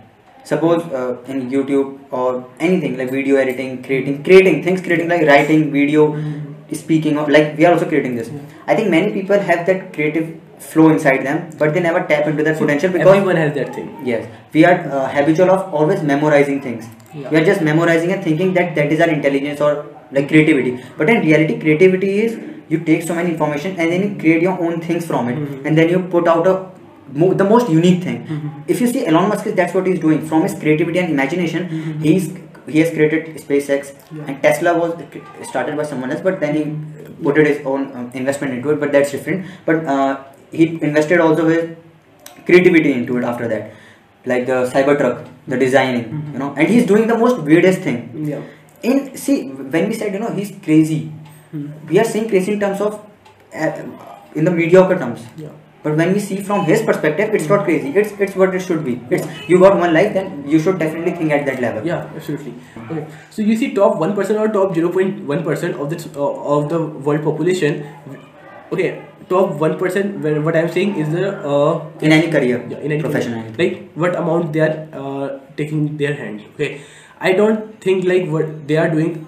Suppose 0.44 0.82
uh, 0.92 1.16
in 1.26 1.50
YouTube 1.50 1.98
or 2.10 2.46
anything 2.60 2.96
like 2.98 3.10
video 3.10 3.36
editing, 3.36 3.82
creating, 3.82 4.22
creating 4.24 4.62
things, 4.62 4.80
creating 4.82 5.08
like 5.08 5.22
writing, 5.26 5.70
video, 5.72 6.04
Mm-hmm. 6.14 6.74
speaking 6.80 7.18
of 7.20 7.28
like 7.34 7.56
we 7.58 7.64
are 7.66 7.72
also 7.74 7.86
creating 7.88 8.14
this. 8.16 8.30
I 8.66 8.74
think 8.76 8.90
many 8.90 9.12
people 9.12 9.38
have 9.48 9.66
that 9.66 9.92
creative 9.94 10.26
flow 10.58 10.88
inside 10.90 11.24
them, 11.26 11.50
but 11.58 11.72
they 11.74 11.80
never 11.80 12.00
tap 12.10 12.26
into 12.26 12.42
that 12.46 12.56
potential 12.58 12.90
because 12.94 13.06
everyone 13.14 13.36
has 13.36 13.54
that 13.58 13.74
thing 13.74 13.88
yes, 14.10 14.26
we 14.52 14.64
are 14.64 14.76
uh, 14.96 15.08
habitual 15.16 15.50
of 15.50 15.74
always 15.74 16.02
memorizing 16.02 16.60
things. 16.66 16.86
Yeah. 17.14 17.28
We 17.30 17.36
are 17.40 17.44
just 17.50 17.60
memorizing 17.62 18.12
and 18.12 18.24
thinking 18.24 18.54
that 18.54 18.74
that 18.78 18.90
is 18.96 19.00
our 19.00 19.08
intelligence 19.08 19.60
or 19.60 19.72
like 20.10 20.28
creativity. 20.28 20.72
But 20.96 21.10
in 21.10 21.20
reality, 21.28 21.58
creativity 21.60 22.12
is 22.24 22.38
you 22.68 22.78
take 22.90 23.02
so 23.02 23.14
many 23.14 23.30
information 23.36 23.76
and 23.78 23.92
then 23.92 24.02
you 24.08 24.10
create 24.24 24.42
your 24.42 24.58
own 24.68 24.80
things 24.88 25.06
from 25.12 25.28
it, 25.34 25.38
Mhm. 25.38 25.66
and 25.66 25.78
then 25.82 25.88
you 25.96 26.00
put 26.16 26.26
out 26.34 26.46
a 26.54 26.56
mo- 27.22 27.34
the 27.42 27.46
most 27.52 27.68
unique 27.74 28.00
thing. 28.06 28.18
Mhm. 28.36 28.48
If 28.74 28.80
you 28.84 28.88
see 28.94 29.02
Elon 29.10 29.28
Musk, 29.32 29.44
that's 29.60 29.74
what 29.78 29.86
he's 29.90 30.00
doing 30.06 30.20
from 30.32 30.42
his 30.48 30.54
creativity 30.64 30.98
and 31.04 31.10
imagination. 31.18 31.68
Mhm. 31.70 32.02
He's 32.08 32.26
he 32.74 32.78
has 32.82 32.90
created 32.96 33.26
SpaceX 33.44 33.88
Yeah. 34.18 34.22
and 34.28 34.42
Tesla 34.44 34.70
was 34.82 34.92
started 35.48 35.76
by 35.80 35.84
someone 35.88 36.12
else, 36.14 36.22
but 36.28 36.38
then 36.44 36.54
he 36.58 36.62
put 37.26 37.40
it 37.42 37.46
his 37.52 37.58
own 37.72 37.82
um, 37.96 38.06
investment 38.20 38.54
into 38.58 38.70
it. 38.74 38.80
But 38.84 38.92
that's 38.98 39.10
different. 39.16 39.44
But 39.66 39.84
uh, 39.94 40.12
he 40.60 40.68
invested 40.90 41.20
also 41.26 41.48
his 41.48 41.64
creativity 42.46 42.92
into 43.00 43.18
it 43.18 43.24
after 43.32 43.48
that, 43.48 43.70
like 44.32 44.46
the 44.52 44.58
Cybertruck, 44.74 45.18
the 45.54 45.58
designing, 45.64 46.04
Mhm. 46.12 46.32
you 46.34 46.38
know, 46.44 46.50
and 46.56 46.68
he's 46.76 46.86
doing 46.92 47.06
the 47.12 47.18
most 47.24 47.38
weirdest 47.50 47.80
thing. 47.88 47.98
yeah 48.32 48.50
In 48.90 48.96
see 49.24 49.36
when 49.74 49.84
we 49.90 49.94
said 50.00 50.12
you 50.16 50.18
know 50.24 50.32
he's 50.38 50.50
crazy, 50.64 50.98
Hmm. 51.52 51.66
we 51.90 51.98
are 52.02 52.08
saying 52.14 52.26
crazy 52.32 52.50
in 52.54 52.58
terms 52.64 52.80
of 52.86 52.96
uh, 53.62 53.70
in 54.40 54.44
the 54.48 54.54
mediocre 54.62 54.96
terms. 55.04 55.20
yeah 55.44 55.54
But 55.84 55.96
when 56.00 56.14
we 56.14 56.20
see 56.26 56.36
from 56.42 56.64
his 56.64 56.82
perspective, 56.82 57.34
it's 57.38 57.46
not 57.46 57.64
crazy. 57.64 57.90
It's 58.02 58.12
it's 58.26 58.34
what 58.42 58.54
it 58.58 58.62
should 58.66 58.84
be. 58.84 58.92
It's 59.16 59.26
you 59.46 59.58
got 59.62 59.74
one 59.80 59.92
life, 59.96 60.14
then 60.14 60.28
you 60.52 60.58
should 60.58 60.78
definitely 60.82 61.12
think 61.16 61.32
at 61.38 61.44
that 61.48 61.60
level. 61.64 61.86
Yeah, 61.86 62.06
absolutely. 62.16 62.54
Okay, 62.84 63.02
so 63.30 63.42
you 63.42 63.56
see, 63.62 63.74
top 63.78 63.98
one 64.04 64.14
percent 64.20 64.38
or 64.44 64.46
top 64.54 64.72
zero 64.78 64.92
point 64.94 65.18
one 65.32 65.42
percent 65.48 65.76
of 65.84 65.90
this 65.90 66.06
uh, 66.16 66.54
of 66.54 66.70
the 66.70 66.80
world 67.08 67.22
population. 67.26 67.84
Okay, 68.72 68.88
top 69.28 69.60
one 69.64 69.76
percent. 69.82 70.24
What 70.48 70.56
I'm 70.56 70.70
saying 70.76 70.94
is 71.04 71.12
the 71.16 71.26
uh, 71.46 71.74
In 72.00 72.12
any 72.16 72.30
career, 72.36 72.64
yeah, 72.70 72.78
in 72.78 72.90
any 72.92 73.02
profession, 73.02 73.34
career, 73.34 73.58
like 73.58 73.92
what 74.04 74.16
amount 74.22 74.54
they 74.54 74.60
are 74.60 74.88
uh, 75.02 75.28
taking 75.58 75.98
their 75.98 76.14
hand. 76.14 76.46
Okay, 76.54 76.80
I 77.20 77.32
don't 77.42 77.78
think 77.88 78.08
like 78.14 78.32
what 78.38 78.56
they 78.72 78.80
are 78.86 78.88
doing 78.88 79.26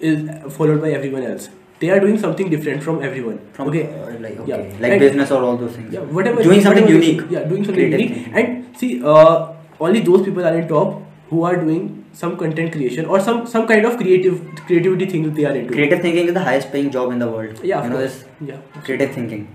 is 0.00 0.26
followed 0.58 0.82
by 0.88 0.90
everyone 0.98 1.22
else. 1.30 1.48
They 1.80 1.90
are 1.90 2.00
doing 2.00 2.18
something 2.18 2.48
different 2.50 2.82
from 2.82 3.02
everyone. 3.02 3.38
From 3.52 3.68
okay, 3.68 3.84
uh, 3.86 4.12
like 4.26 4.38
okay, 4.40 4.50
Yeah. 4.52 4.80
like 4.84 4.92
And- 4.92 5.00
business 5.00 5.30
or 5.30 5.42
all 5.42 5.56
those 5.56 5.72
things. 5.76 5.92
yeah, 5.94 6.00
whatever. 6.18 6.42
Doing 6.42 6.62
something 6.68 6.84
whatever- 6.84 7.04
unique. 7.04 7.22
Yeah, 7.36 7.44
doing 7.52 7.64
something 7.64 7.90
Creative 7.90 8.00
unique. 8.00 8.24
thinking. 8.24 8.34
And 8.34 8.76
see, 8.82 9.02
uh, 9.04 9.52
only 9.80 10.00
those 10.00 10.22
people 10.30 10.44
are 10.50 10.54
in 10.62 10.66
top 10.68 11.02
who 11.30 11.42
are 11.50 11.56
doing 11.56 11.86
some 12.22 12.36
content 12.42 12.72
creation 12.72 13.04
or 13.14 13.20
some 13.28 13.40
some 13.54 13.66
kind 13.70 13.84
of 13.90 13.96
creative 14.02 14.36
creativity 14.66 15.06
thing 15.14 15.24
that 15.28 15.34
they 15.40 15.44
are 15.52 15.54
into. 15.60 15.72
Creative 15.78 16.00
thinking 16.08 16.28
is 16.32 16.34
the 16.40 16.44
highest 16.50 16.72
paying 16.76 16.90
job 16.98 17.12
in 17.16 17.18
the 17.24 17.30
world. 17.36 17.60
Yeah, 17.70 17.78
of 17.80 17.84
you 17.88 17.90
know 17.94 17.98
course. 18.02 18.18
this 18.20 18.50
Yeah. 18.52 18.84
creative 18.88 19.10
thinking. 19.20 19.46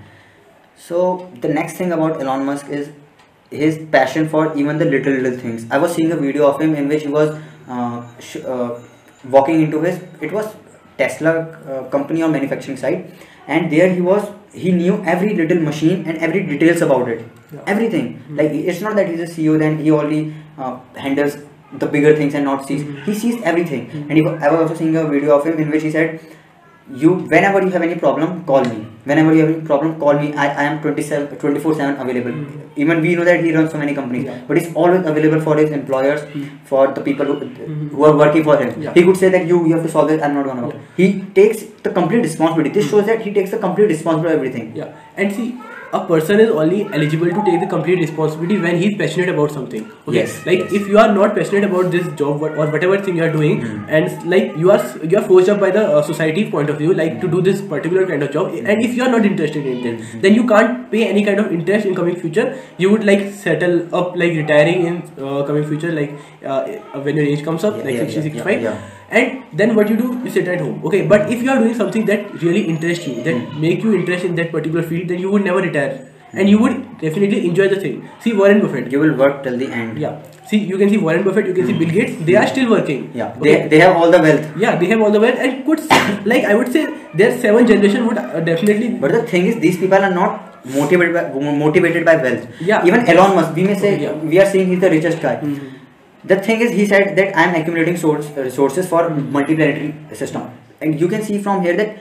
So 0.87 1.27
the 1.45 1.49
next 1.59 1.77
thing 1.83 1.91
about 1.99 2.21
Elon 2.25 2.45
Musk 2.45 2.69
is 2.79 2.89
his 3.63 3.79
passion 3.95 4.27
for 4.33 4.43
even 4.63 4.77
the 4.77 4.85
little 4.93 5.13
little 5.13 5.39
things. 5.45 5.65
I 5.71 5.79
was 5.85 5.95
seeing 5.95 6.11
a 6.11 6.19
video 6.25 6.47
of 6.51 6.61
him 6.61 6.75
in 6.83 6.87
which 6.93 7.03
he 7.03 7.09
was 7.19 7.33
uh, 7.69 8.01
sh- 8.19 8.43
uh, 8.55 8.69
walking 9.37 9.61
into 9.65 9.81
his 9.81 9.99
it 10.29 10.31
was 10.31 10.53
Tesla 10.97 11.33
uh, 11.39 11.89
company 11.89 12.23
or 12.23 12.29
manufacturing 12.29 12.77
site, 12.77 13.09
and 13.47 13.71
there 13.71 13.93
he 13.93 14.01
was. 14.01 14.29
He 14.53 14.71
knew 14.71 15.01
every 15.05 15.33
little 15.35 15.59
machine 15.59 16.05
and 16.05 16.17
every 16.17 16.43
details 16.45 16.81
about 16.81 17.07
it. 17.07 17.25
Yeah. 17.53 17.61
Everything. 17.67 18.23
Like 18.29 18.51
it's 18.51 18.81
not 18.81 18.95
that 18.95 19.07
he's 19.07 19.19
a 19.19 19.31
CEO 19.33 19.57
then 19.59 19.77
he 19.77 19.91
only 19.91 20.33
uh, 20.57 20.79
handles 20.95 21.37
the 21.73 21.85
bigger 21.85 22.15
things 22.15 22.33
and 22.33 22.45
not 22.45 22.65
sees. 22.65 22.83
He 23.05 23.13
sees 23.13 23.41
everything. 23.43 23.89
And 24.09 24.11
he, 24.11 24.27
I 24.27 24.51
was 24.51 24.61
also 24.61 24.75
seeing 24.75 24.95
a 24.97 25.05
video 25.07 25.37
of 25.39 25.45
him 25.45 25.57
in 25.57 25.69
which 25.69 25.83
he 25.83 25.91
said 25.91 26.19
you 26.93 27.13
whenever 27.33 27.61
you 27.61 27.69
have 27.69 27.81
any 27.81 27.95
problem 27.95 28.43
call 28.45 28.63
me. 28.63 28.87
Whenever 29.03 29.33
you 29.33 29.41
have 29.41 29.49
any 29.49 29.65
problem 29.65 29.99
call 29.99 30.13
me. 30.13 30.33
I, 30.33 30.47
I 30.47 30.63
am 30.63 30.81
27 30.81 31.37
24 31.37 31.75
7 31.75 31.95
available. 32.01 32.31
Mm-hmm. 32.31 32.81
Even 32.81 33.01
we 33.01 33.15
know 33.15 33.23
that 33.23 33.43
he 33.43 33.53
runs 33.53 33.71
so 33.71 33.77
many 33.77 33.93
companies 33.93 34.25
Yeah. 34.25 34.41
but 34.47 34.57
he's 34.57 34.73
always 34.75 35.05
available 35.05 35.41
for 35.41 35.57
his 35.57 35.71
employers 35.71 36.21
mm-hmm. 36.21 36.65
for 36.65 36.87
the 36.93 37.01
people 37.01 37.25
who, 37.25 37.35
mm-hmm. 37.39 37.87
who 37.89 38.03
are 38.05 38.15
working 38.15 38.43
for 38.43 38.57
him. 38.57 38.81
Yeah. 38.81 38.93
he 38.93 39.03
could 39.03 39.17
say 39.17 39.29
that 39.29 39.47
you 39.47 39.65
you 39.65 39.73
have 39.75 39.83
to 39.83 39.91
solve 39.97 40.09
this. 40.09 40.21
I'm 40.21 40.33
not 40.33 40.45
gonna 40.45 40.67
Yeah. 40.67 40.79
he 40.95 41.07
takes 41.41 41.63
the 41.83 41.89
complete 41.89 42.23
responsibility. 42.29 42.79
This 42.79 42.89
shows 42.89 43.05
that 43.05 43.21
he 43.21 43.33
takes 43.33 43.51
the 43.51 43.57
complete 43.57 43.87
responsibility 43.95 44.35
of 44.35 44.39
everything. 44.41 44.75
Yeah, 44.75 44.93
and 45.17 45.33
see, 45.33 45.47
a 45.93 45.99
person 46.07 46.39
is 46.39 46.49
only 46.49 46.85
eligible 46.97 47.29
to 47.37 47.41
take 47.45 47.59
the 47.61 47.67
complete 47.67 47.99
responsibility 47.99 48.57
when 48.65 48.77
he 48.77 48.87
is 48.91 48.97
passionate 48.97 49.29
about 49.29 49.51
something. 49.51 49.83
Okay, 50.07 50.17
Yes, 50.17 50.35
like 50.45 50.59
yes. 50.59 50.71
if 50.79 50.87
you 50.87 50.97
are 50.97 51.11
not 51.13 51.35
passionate 51.35 51.65
about 51.69 51.91
this 51.95 52.07
job 52.21 52.41
or 52.41 52.51
whatever 52.75 52.97
thing 53.07 53.17
you 53.17 53.23
are 53.25 53.31
doing, 53.33 53.61
Hmm. 53.65 53.89
and 53.97 54.29
like 54.35 54.55
you 54.63 54.71
are 54.75 54.79
you 55.13 55.17
are 55.21 55.23
forced 55.31 55.49
up 55.55 55.59
by 55.65 55.71
the 55.77 55.83
uh, 55.97 56.01
society 56.11 56.45
point 56.55 56.69
of 56.75 56.77
view, 56.83 56.93
like 57.01 57.19
to 57.25 57.31
do 57.35 57.41
this 57.49 57.61
particular 57.73 58.05
kind 58.13 58.23
of 58.27 58.31
job, 58.37 58.53
and 58.73 58.85
if 58.87 58.95
you 58.99 59.03
are 59.07 59.11
not 59.17 59.25
interested 59.31 59.65
in 59.73 59.85
it, 59.91 59.99
Hmm. 60.05 60.21
then 60.27 60.39
you 60.39 60.45
can't 60.53 60.79
pay 60.95 61.03
any 61.09 61.25
kind 61.29 61.43
of 61.45 61.51
interest 61.59 61.91
in 61.91 61.99
coming 62.01 62.15
future. 62.23 62.47
You 62.85 62.91
would 62.95 63.03
like 63.11 63.27
settle 63.43 63.77
up 64.03 64.15
like 64.23 64.39
retiring 64.41 64.85
in 64.93 65.01
uh, 65.19 65.43
coming 65.51 65.67
future, 65.73 65.91
like 65.99 66.15
uh, 66.45 66.63
when 67.09 67.21
your 67.23 67.25
age 67.35 67.43
comes 67.51 67.63
up, 67.71 67.77
Yeah, 67.77 67.89
like 67.91 67.95
yeah, 68.01 68.09
60, 68.09 68.15
yeah, 68.15 68.23
65 68.31 68.61
yeah, 68.69 68.81
and 69.19 69.57
then 69.59 69.75
what 69.77 69.89
you 69.91 69.97
do 70.01 70.07
you 70.25 70.31
sit 70.37 70.47
at 70.53 70.61
home 70.65 70.77
okay 70.89 71.01
but 71.13 71.29
if 71.35 71.41
you 71.43 71.49
are 71.53 71.59
doing 71.63 71.75
something 71.81 72.05
that 72.11 72.21
really 72.45 72.63
interests 72.73 73.07
you 73.07 73.15
that 73.27 73.35
Hmm. 73.41 73.61
make 73.65 73.83
you 73.87 73.93
interest 73.99 74.25
in 74.29 74.35
that 74.39 74.51
particular 74.55 74.83
field 74.91 75.07
then 75.13 75.19
you 75.25 75.31
would 75.33 75.43
never 75.49 75.61
retire 75.67 75.93
and 76.33 76.49
you 76.51 76.59
would 76.63 76.75
definitely 77.05 77.39
enjoy 77.47 77.67
the 77.73 77.79
thing 77.85 77.95
see 78.25 78.33
warren 78.41 78.61
buffett 78.65 78.91
you 78.95 78.99
will 79.03 79.15
work 79.23 79.41
till 79.47 79.57
the 79.63 79.67
end 79.79 79.97
yeah 80.03 80.13
see 80.51 80.59
you 80.71 80.77
can 80.81 80.89
see 80.93 80.99
warren 81.07 81.23
buffett 81.27 81.49
you 81.51 81.55
can 81.57 81.67
see 81.71 81.75
bill 81.81 81.91
gates 81.97 82.13
they 82.29 82.35
are 82.41 82.47
still 82.53 82.69
working 82.75 83.01
yeah 83.21 83.33
okay? 83.37 83.43
they, 83.47 83.67
they 83.73 83.79
have 83.85 83.95
all 84.01 84.09
the 84.15 84.21
wealth 84.27 84.45
yeah 84.65 84.77
they 84.83 84.89
have 84.93 85.01
all 85.07 85.11
the 85.17 85.23
wealth 85.25 85.41
and 85.47 85.65
could 85.65 85.81
like 86.33 86.45
i 86.53 86.55
would 86.61 86.71
say 86.77 86.85
their 87.21 87.31
seven 87.45 87.67
generation 87.73 88.07
would 88.07 88.17
uh, 88.17 88.39
definitely 88.51 88.89
But 89.03 89.11
the 89.17 89.23
thing 89.23 89.47
is, 89.47 89.59
these 89.59 89.77
people 89.77 90.01
are 90.07 90.13
not 90.21 90.65
motivated 90.75 91.13
by 91.15 91.23
motivated 91.63 92.05
by 92.05 92.15
wealth. 92.25 92.43
Yeah. 92.61 92.85
Even 92.89 93.01
Elon 93.13 93.35
Musk, 93.37 93.55
we 93.55 93.63
may 93.69 93.75
say 93.83 93.91
Yeah. 94.03 94.13
we 94.31 94.39
are 94.43 94.45
saying 94.51 94.67
he's 94.73 94.79
the 94.83 94.91
richest 94.93 95.19
guy. 95.25 95.33
Mhm. 95.41 95.70
The 96.23 96.35
thing 96.37 96.61
is, 96.61 96.71
he 96.71 96.85
said 96.85 97.15
that 97.15 97.35
I 97.35 97.43
am 97.43 97.55
accumulating 97.55 97.97
source, 97.97 98.29
resources 98.37 98.87
for 98.87 99.09
multiplanetary 99.09 100.15
system, 100.15 100.49
and 100.79 100.99
you 100.99 101.07
can 101.07 101.23
see 101.23 101.39
from 101.41 101.61
here 101.63 101.75
that 101.77 101.97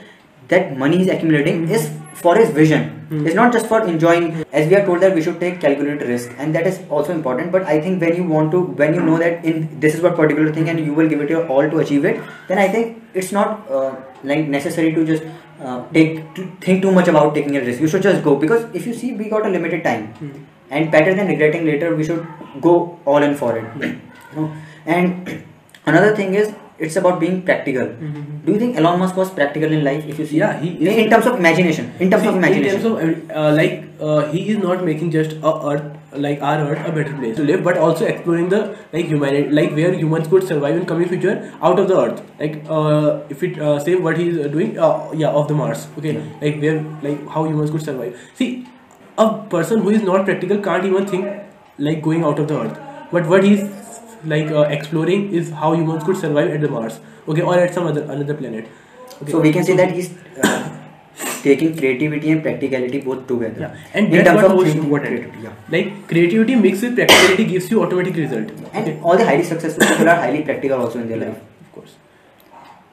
that 0.49 0.77
money 0.77 0.97
he's 0.97 1.07
accumulating 1.07 1.67
is 1.69 1.89
for 2.21 2.35
his 2.35 2.49
vision. 2.49 2.83
Mhm. 3.09 3.25
It's 3.25 3.35
not 3.39 3.53
just 3.55 3.67
for 3.71 3.79
enjoying. 3.93 4.25
As 4.59 4.67
we 4.71 4.75
are 4.79 4.83
told 4.89 5.05
that 5.05 5.15
we 5.19 5.23
should 5.27 5.39
take 5.43 5.59
calculated 5.65 6.07
risk, 6.13 6.35
and 6.37 6.57
that 6.59 6.67
is 6.71 6.79
also 6.97 7.13
important. 7.17 7.51
But 7.55 7.63
I 7.75 7.79
think 7.85 8.05
when 8.05 8.15
you 8.19 8.25
want 8.33 8.51
to, 8.57 8.61
when 8.83 8.93
you 8.99 9.01
know 9.09 9.17
that 9.23 9.45
in 9.51 9.63
this 9.85 9.95
is 9.99 10.03
what 10.07 10.15
particular 10.21 10.53
thing, 10.59 10.69
and 10.73 10.83
you 10.89 10.93
will 11.01 11.09
give 11.15 11.25
it 11.27 11.33
your 11.35 11.43
all 11.57 11.69
to 11.75 11.81
achieve 11.85 12.05
it, 12.13 12.21
then 12.51 12.63
I 12.65 12.67
think 12.77 13.19
it's 13.23 13.31
not 13.39 13.73
uh, 13.79 13.91
like 14.33 14.47
necessary 14.57 14.93
to 14.99 15.05
just 15.11 15.23
uh, 15.63 15.79
take 15.97 16.21
to 16.35 16.47
think 16.67 16.83
too 16.87 16.91
much 16.99 17.11
about 17.15 17.33
taking 17.39 17.57
a 17.57 17.65
risk. 17.71 17.81
You 17.87 17.91
should 17.95 18.07
just 18.11 18.23
go 18.29 18.35
because 18.45 18.69
if 18.81 18.85
you 18.91 18.93
see, 19.01 19.13
we 19.23 19.33
got 19.35 19.51
a 19.51 19.55
limited 19.57 19.83
time, 19.89 20.07
Mhm. 20.21 20.45
and 20.69 20.91
better 20.99 21.17
than 21.21 21.35
regretting 21.35 21.65
later, 21.73 21.95
we 22.03 22.09
should 22.11 22.25
go 22.69 22.77
all 23.05 23.29
in 23.31 23.35
for 23.43 23.57
it. 23.63 23.91
You 24.35 24.41
know? 24.41 24.53
And 24.85 25.43
another 25.85 26.15
thing 26.15 26.33
is, 26.35 26.53
it's 26.79 26.95
about 26.95 27.19
being 27.19 27.43
practical. 27.43 27.85
Mhm. 27.87 28.21
Do 28.45 28.53
you 28.53 28.59
think 28.59 28.75
Elon 28.77 28.97
Musk 28.99 29.15
was 29.15 29.29
practical 29.29 29.71
in 29.71 29.83
life? 29.83 30.05
If 30.13 30.17
you 30.17 30.25
see, 30.25 30.37
Yeah, 30.37 30.59
he 30.59 30.69
in, 30.69 30.87
is- 30.87 30.97
in 31.03 31.09
terms 31.11 31.27
of 31.27 31.35
imagination. 31.37 31.91
In 31.99 32.09
terms 32.09 32.23
See, 32.23 32.29
of 32.29 32.35
imagination. 32.37 32.75
In 32.77 32.81
terms 32.81 33.29
of 33.29 33.37
uh, 33.41 33.51
like 33.57 33.83
uh, 33.99 34.21
he 34.31 34.49
is 34.53 34.57
not 34.57 34.83
making 34.83 35.11
just 35.11 35.33
a 35.49 35.51
earth 35.71 35.97
like 36.25 36.41
our 36.41 36.57
earth 36.69 36.87
a 36.87 36.91
better 36.91 37.13
place 37.19 37.35
to 37.37 37.43
live, 37.43 37.63
but 37.63 37.77
also 37.77 38.05
exploring 38.05 38.49
the 38.49 38.75
like 38.93 39.05
humanity, 39.05 39.49
like 39.59 39.75
where 39.75 39.93
humans 39.93 40.27
could 40.27 40.47
survive 40.47 40.75
in 40.75 40.85
coming 40.87 41.07
future 41.07 41.35
out 41.61 41.77
of 41.83 41.87
the 41.87 41.99
earth. 41.99 42.23
Like 42.39 42.57
uh, 42.67 43.19
if 43.29 43.43
it 43.43 43.59
uh, 43.59 43.77
say 43.79 43.93
what 44.07 44.17
he 44.17 44.29
is 44.29 44.51
doing, 44.51 44.77
uh, 44.79 45.11
yeah, 45.13 45.29
of 45.29 45.47
the 45.47 45.53
Mars. 45.53 45.85
Okay, 45.99 46.15
Yeah. 46.15 46.25
like 46.41 46.59
where 46.65 46.81
like 47.07 47.27
how 47.37 47.45
humans 47.51 47.69
could 47.69 47.83
survive. 47.91 48.17
See, 48.41 48.49
a 49.19 49.29
person 49.55 49.81
who 49.81 49.91
is 49.99 50.01
not 50.01 50.25
practical 50.25 50.57
can't 50.69 50.83
even 50.93 51.05
think 51.05 51.29
like 51.77 52.01
going 52.01 52.23
out 52.23 52.39
of 52.39 52.47
the 52.47 52.59
earth. 52.59 52.79
But 53.11 53.27
what 53.27 53.43
he's 53.43 53.63
like 54.25 54.51
uh, 54.51 54.61
exploring 54.77 55.33
is 55.33 55.49
how 55.51 55.73
humans 55.73 56.03
could 56.03 56.17
survive 56.17 56.49
at 56.51 56.61
the 56.61 56.69
Mars. 56.69 56.99
Okay, 57.27 57.41
or 57.41 57.55
at 57.57 57.73
some 57.73 57.87
other 57.87 58.03
another 58.03 58.33
planet. 58.33 58.67
Okay. 59.21 59.31
So 59.31 59.39
we 59.39 59.51
can 59.51 59.63
say 59.63 59.75
that 59.75 59.91
he's 59.91 60.09
uh, 60.43 60.69
taking 61.43 61.75
creativity 61.77 62.31
and 62.31 62.41
practicality 62.41 63.01
both 63.01 63.27
together. 63.27 63.61
Yeah, 63.61 63.75
and 63.93 64.13
in 64.13 64.25
terms 64.25 64.41
what 64.41 64.51
of 64.51 64.63
thinking 64.63 64.83
important. 64.83 65.15
creativity, 65.15 65.43
Yeah. 65.43 65.53
Like 65.75 66.07
creativity 66.07 66.55
mixed 66.55 66.83
with 66.83 66.95
practicality 66.95 67.45
gives 67.45 67.69
you 67.71 67.83
automatic 67.83 68.15
result. 68.15 68.49
And 68.73 68.87
Okay. 68.87 68.99
all 69.03 69.17
the 69.17 69.25
highly 69.25 69.43
successful 69.43 69.85
people 69.87 70.09
are 70.09 70.15
highly 70.25 70.41
practical 70.49 70.81
also 70.81 70.99
in 70.99 71.07
their 71.09 71.17
Yeah, 71.17 71.27
life. 71.27 71.37
of 71.65 71.71
course. 71.75 71.95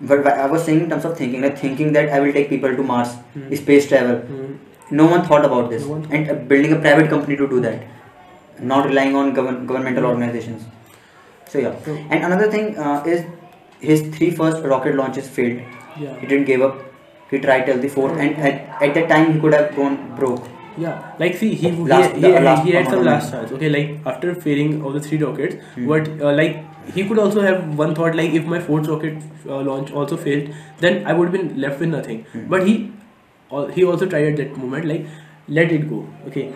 But 0.01 0.27
I 0.27 0.47
was 0.47 0.65
saying 0.65 0.81
in 0.85 0.91
terms 0.91 1.05
of 1.05 1.17
thinking, 1.17 1.43
like 1.43 1.59
thinking 1.59 1.93
that 1.93 2.11
I 2.11 2.21
will 2.21 2.33
take 2.33 2.49
people 2.51 2.75
to 2.81 2.83
Mars, 2.95 3.15
Hmm. 3.35 3.55
space 3.63 3.89
travel. 3.93 4.19
Mm. 4.39 4.57
No 5.03 5.07
one 5.07 5.23
thought 5.31 5.45
about 5.45 5.71
this, 5.71 5.87
No 5.87 6.01
thought. 6.03 6.13
and 6.19 6.31
uh, 6.31 6.35
building 6.53 6.73
a 6.73 6.77
private 6.89 7.09
company 7.15 7.37
to 7.37 7.49
do 7.49 7.61
that, 7.61 7.83
not 8.75 8.87
relying 8.87 9.17
on 9.23 9.33
govern- 9.39 9.67
governmental 9.67 10.05
Hmm. 10.05 10.11
organizations. 10.13 10.63
So 11.49 11.59
yeah, 11.59 11.75
and 12.11 12.25
another 12.25 12.51
thing 12.51 12.77
uh, 12.79 13.03
is 13.07 13.25
his 13.81 14.03
three 14.17 14.31
first 14.31 14.63
rocket 14.65 14.95
launches 14.97 15.29
failed. 15.29 15.63
Yeah. 15.99 16.19
He 16.21 16.27
didn't 16.27 16.45
give 16.47 16.63
up. 16.63 16.85
He 17.31 17.39
tried 17.39 17.67
till 17.67 17.79
the 17.79 17.89
fourth, 17.89 18.19
and 18.19 18.37
at, 18.37 18.83
at 18.83 18.95
that 18.95 19.09
time 19.09 19.33
he 19.35 19.41
could 19.41 19.55
have 19.55 19.75
gone 19.77 20.15
broke. 20.17 20.47
Yeah, 20.79 21.13
like 21.19 21.37
see, 21.37 21.55
he 21.55 21.71
he, 21.71 21.83
Last- 21.93 22.15
he, 22.15 22.21
the 22.21 22.29
he, 22.39 22.45
last 22.45 22.65
he 22.65 22.73
had 22.73 22.89
some 22.89 23.05
last 23.05 23.33
chance. 23.33 23.53
Okay, 23.53 23.69
like 23.69 24.07
after 24.07 24.35
failing 24.35 24.83
of 24.85 24.93
the 24.95 25.01
three 25.01 25.19
rockets, 25.23 25.57
Hmm. 25.75 25.87
what 25.93 26.09
uh, 26.21 26.33
like 26.41 26.61
he 26.99 27.07
could 27.09 27.19
also 27.19 27.41
have 27.47 27.65
one 27.81 27.95
thought 27.97 28.15
like 28.21 28.37
if 28.41 28.45
my 28.53 28.61
fourth 28.69 28.87
rocket 28.93 29.17
uh, 29.49 29.61
launch 29.71 29.91
also 29.93 30.17
failed, 30.17 30.53
then 30.85 31.05
I 31.07 31.13
would 31.15 31.33
have 31.33 31.37
been 31.41 31.61
left 31.67 31.81
with 31.81 31.89
nothing. 31.97 32.23
Hmm. 32.35 32.47
But 32.55 32.67
he 32.69 32.77
al- 33.51 33.67
he 33.79 33.85
also 33.85 34.07
tried 34.15 34.29
at 34.33 34.37
that 34.43 34.57
moment 34.57 34.85
like 34.93 35.07
let 35.49 35.73
it 35.81 35.89
go. 35.91 36.07
Okay, 36.29 36.47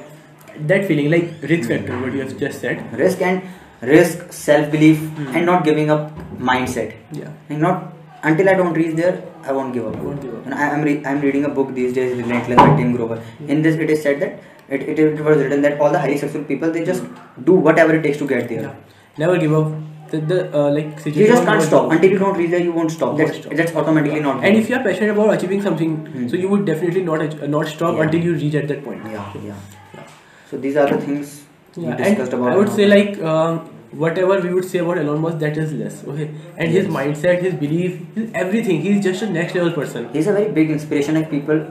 that 0.72 0.86
feeling 0.92 1.10
like 1.10 1.28
risk 1.54 1.68
factor 1.74 1.98
what 2.04 2.12
you 2.12 2.20
have 2.20 2.38
just 2.38 2.60
said. 2.60 2.86
Risk 3.04 3.20
and 3.22 3.42
risk, 3.82 4.32
self 4.32 4.70
belief, 4.70 4.98
Hmm. 5.00 5.36
and 5.36 5.46
not 5.46 5.64
giving 5.64 5.90
up 5.90 6.10
mindset. 6.38 6.94
Yeah. 7.12 7.28
And 7.48 7.60
not 7.60 7.92
until 8.22 8.48
I 8.48 8.54
don't 8.54 8.74
reach 8.74 8.94
there, 8.96 9.22
I 9.44 9.52
won't 9.52 9.72
give 9.74 9.86
up. 9.86 9.96
I 9.96 10.00
won't 10.08 10.20
give 10.22 10.34
up. 10.34 10.46
And 10.46 10.54
I, 10.54 10.68
am 10.74 10.82
re- 10.82 11.02
I'm 11.04 11.20
reading 11.20 11.44
a 11.44 11.48
book 11.48 11.74
these 11.74 11.92
days, 11.92 12.16
Relentless 12.16 12.56
by 12.56 12.76
Tim 12.76 12.94
Grover. 12.96 13.20
In 13.48 13.62
this, 13.62 13.76
it 13.76 13.90
is 13.90 14.02
said 14.02 14.20
that 14.20 14.40
it, 14.68 14.82
it, 14.88 14.98
it 14.98 15.20
was 15.24 15.38
written 15.38 15.62
that 15.62 15.80
all 15.80 15.90
the 15.90 15.98
highly 15.98 16.16
successful 16.16 16.44
people 16.44 16.70
they 16.70 16.84
just 16.84 17.02
do 17.44 17.52
whatever 17.54 17.94
it 17.96 18.02
takes 18.02 18.18
to 18.18 18.26
get 18.28 18.48
there. 18.48 18.62
Yeah. 18.62 18.74
Never 19.18 19.38
give 19.38 19.52
up. 19.54 19.72
The, 20.12 20.18
the 20.20 20.38
uh, 20.56 20.70
like 20.70 21.00
situation. 21.00 21.22
You 21.22 21.26
just 21.28 21.44
can't 21.44 21.62
stop 21.62 21.90
until 21.90 22.10
you 22.10 22.18
don't 22.18 22.36
reach 22.36 22.50
there. 22.50 22.60
You 22.60 22.72
won't 22.72 22.90
stop. 22.92 23.16
That's 23.16 23.38
stop. 23.38 23.52
that's 23.54 23.74
automatically 23.74 24.20
not. 24.20 24.44
And 24.44 24.56
if 24.58 24.68
you 24.68 24.76
are 24.76 24.82
passionate 24.82 25.10
about 25.10 25.34
achieving 25.34 25.62
something, 25.62 25.94
Hmm. 26.06 26.28
so 26.28 26.36
you 26.36 26.50
would 26.50 26.66
definitely 26.66 27.02
not 27.02 27.22
ach- 27.22 27.40
uh, 27.42 27.46
not 27.46 27.66
stop 27.66 27.96
Yeah. 27.96 28.02
until 28.02 28.20
you 28.20 28.34
reach 28.34 28.54
at 28.54 28.68
that 28.68 28.84
point. 28.84 29.00
yeah, 29.06 29.32
yeah. 29.42 29.54
Yeah. 29.94 30.02
So 30.50 30.58
these 30.58 30.76
are 30.76 30.86
the 30.90 30.98
things 31.06 31.32
we 31.76 31.84
Yeah, 31.86 31.96
discussed 31.96 32.34
and 32.34 32.42
about. 32.42 32.52
I 32.52 32.56
would 32.58 32.68
say 32.68 32.86
like 32.86 33.22
um, 33.22 33.62
whatever 33.92 34.40
we 34.40 34.52
would 34.54 34.64
say 34.64 34.78
about 34.78 34.98
Elon 34.98 35.20
Musk, 35.20 35.38
that 35.38 35.56
is 35.56 35.72
less. 35.72 36.02
Okay, 36.04 36.30
and 36.56 36.68
his 36.68 36.86
mindset, 36.86 37.42
his 37.42 37.54
belief, 37.54 38.00
his 38.14 38.30
everything. 38.34 38.80
He's 38.80 39.02
just 39.04 39.22
a 39.22 39.30
next 39.30 39.54
level 39.54 39.72
person. 39.72 40.08
he's 40.12 40.26
a 40.26 40.32
very 40.32 40.50
big 40.60 40.70
inspiration 40.70 41.16
of 41.16 41.30
people 41.30 41.64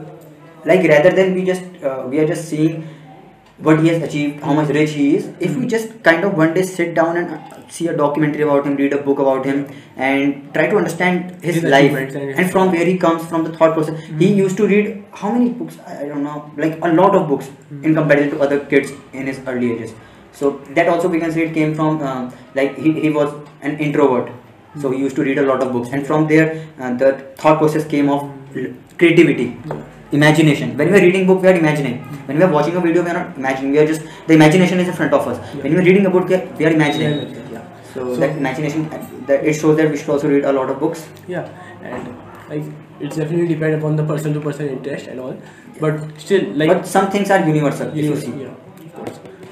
like 0.64 0.84
rather 0.88 1.10
than 1.10 1.34
we 1.34 1.44
just 1.44 1.62
uh, 1.84 2.04
we 2.08 2.18
are 2.20 2.26
just 2.26 2.48
seeing 2.48 2.82
what 3.66 3.80
he 3.80 3.88
has 3.88 4.02
achieved 4.02 4.40
how 4.42 4.52
much 4.58 4.68
rich 4.76 4.92
he 4.98 5.06
is 5.16 5.26
if 5.48 5.56
we 5.56 5.66
just 5.72 5.90
kind 6.02 6.24
of 6.28 6.36
one 6.42 6.52
day 6.54 6.62
sit 6.62 6.94
down 6.94 7.16
and 7.16 7.34
uh, 7.34 7.68
see 7.68 7.86
a 7.88 7.96
documentary 7.96 8.42
about 8.42 8.66
him 8.66 8.76
read 8.76 8.92
a 8.92 9.00
book 9.08 9.18
about 9.24 9.44
him 9.44 9.60
and 9.96 10.52
try 10.54 10.66
to 10.68 10.76
understand 10.76 11.44
his, 11.44 11.56
His 11.56 11.64
life 11.64 11.92
and- 12.00 12.16
and 12.42 12.50
from 12.54 12.72
where 12.72 12.84
he 12.92 12.96
comes 13.04 13.26
from 13.32 13.44
the 13.48 13.52
thought 13.58 13.74
process 13.74 14.00
he 14.22 14.32
used 14.40 14.56
to 14.62 14.66
read 14.72 15.04
how 15.22 15.32
many 15.36 15.50
books 15.60 15.78
i 15.86 15.98
I 16.04 16.08
don't 16.12 16.24
know 16.28 16.38
like 16.64 16.74
a 16.90 16.92
lot 17.02 17.14
of 17.20 17.28
books 17.34 17.50
in 17.88 17.94
comparison 18.00 18.30
to 18.36 18.40
other 18.48 18.60
kids 18.72 18.92
in 19.20 19.30
his 19.32 19.40
early 19.52 19.70
ages 19.76 19.94
so 20.32 20.50
that 20.70 20.88
also 20.88 21.08
we 21.08 21.20
can 21.20 21.32
say 21.32 21.46
it 21.46 21.54
came 21.54 21.74
from 21.74 22.02
um, 22.02 22.32
like 22.54 22.76
he, 22.76 22.92
he 23.00 23.10
was 23.10 23.32
an 23.60 23.78
introvert. 23.78 24.32
So 24.80 24.90
he 24.90 24.98
used 24.98 25.16
to 25.16 25.22
read 25.22 25.38
a 25.38 25.42
lot 25.42 25.62
of 25.62 25.72
books. 25.72 25.90
And 25.92 26.06
from 26.06 26.26
there 26.26 26.66
uh, 26.80 26.94
the 26.94 27.12
thought 27.36 27.58
process 27.58 27.86
came 27.86 28.08
of 28.08 28.30
creativity. 28.98 29.58
Imagination. 30.12 30.76
When 30.76 30.92
we 30.92 30.98
are 30.98 31.02
reading 31.02 31.26
book 31.26 31.42
we 31.42 31.48
are 31.48 31.54
imagining. 31.54 31.98
When 32.26 32.38
we 32.38 32.42
are 32.42 32.50
watching 32.50 32.76
a 32.76 32.80
video 32.80 33.02
we 33.02 33.10
are 33.10 33.14
not 33.14 33.36
imagining. 33.36 33.72
We 33.72 33.78
are 33.78 33.86
just 33.86 34.02
the 34.26 34.34
imagination 34.34 34.80
is 34.80 34.88
in 34.88 34.94
front 34.94 35.12
of 35.12 35.26
us. 35.28 35.38
When 35.62 35.72
we 35.72 35.78
are 35.78 35.84
reading 35.84 36.06
a 36.06 36.10
book 36.10 36.28
we 36.28 36.66
are, 36.66 36.70
imagining. 36.70 37.52
Yeah. 37.52 37.64
so, 37.94 38.16
that 38.16 38.36
imagination 38.36 38.88
that 39.26 39.44
it 39.44 39.54
shows 39.54 39.76
that 39.76 39.90
we 39.90 39.96
should 39.96 40.10
also 40.10 40.28
read 40.28 40.44
a 40.44 40.52
lot 40.52 40.70
of 40.70 40.80
books. 40.80 41.06
Yeah, 41.28 41.48
and 41.82 42.16
like 42.48 42.64
it's 43.00 43.16
definitely 43.16 43.48
depend 43.54 43.74
upon 43.74 43.96
the 43.96 44.04
person 44.04 44.34
to 44.34 44.40
person 44.40 44.68
interest 44.68 45.06
and 45.06 45.20
all, 45.20 45.36
but 45.80 46.20
still 46.20 46.44
like 46.52 46.68
but 46.68 46.86
some 46.86 47.10
things 47.10 47.30
are 47.30 47.46
universal 47.46 47.88
if 47.88 48.04
you 48.04 48.16
see. 48.16 48.32
yeah, 48.42 48.54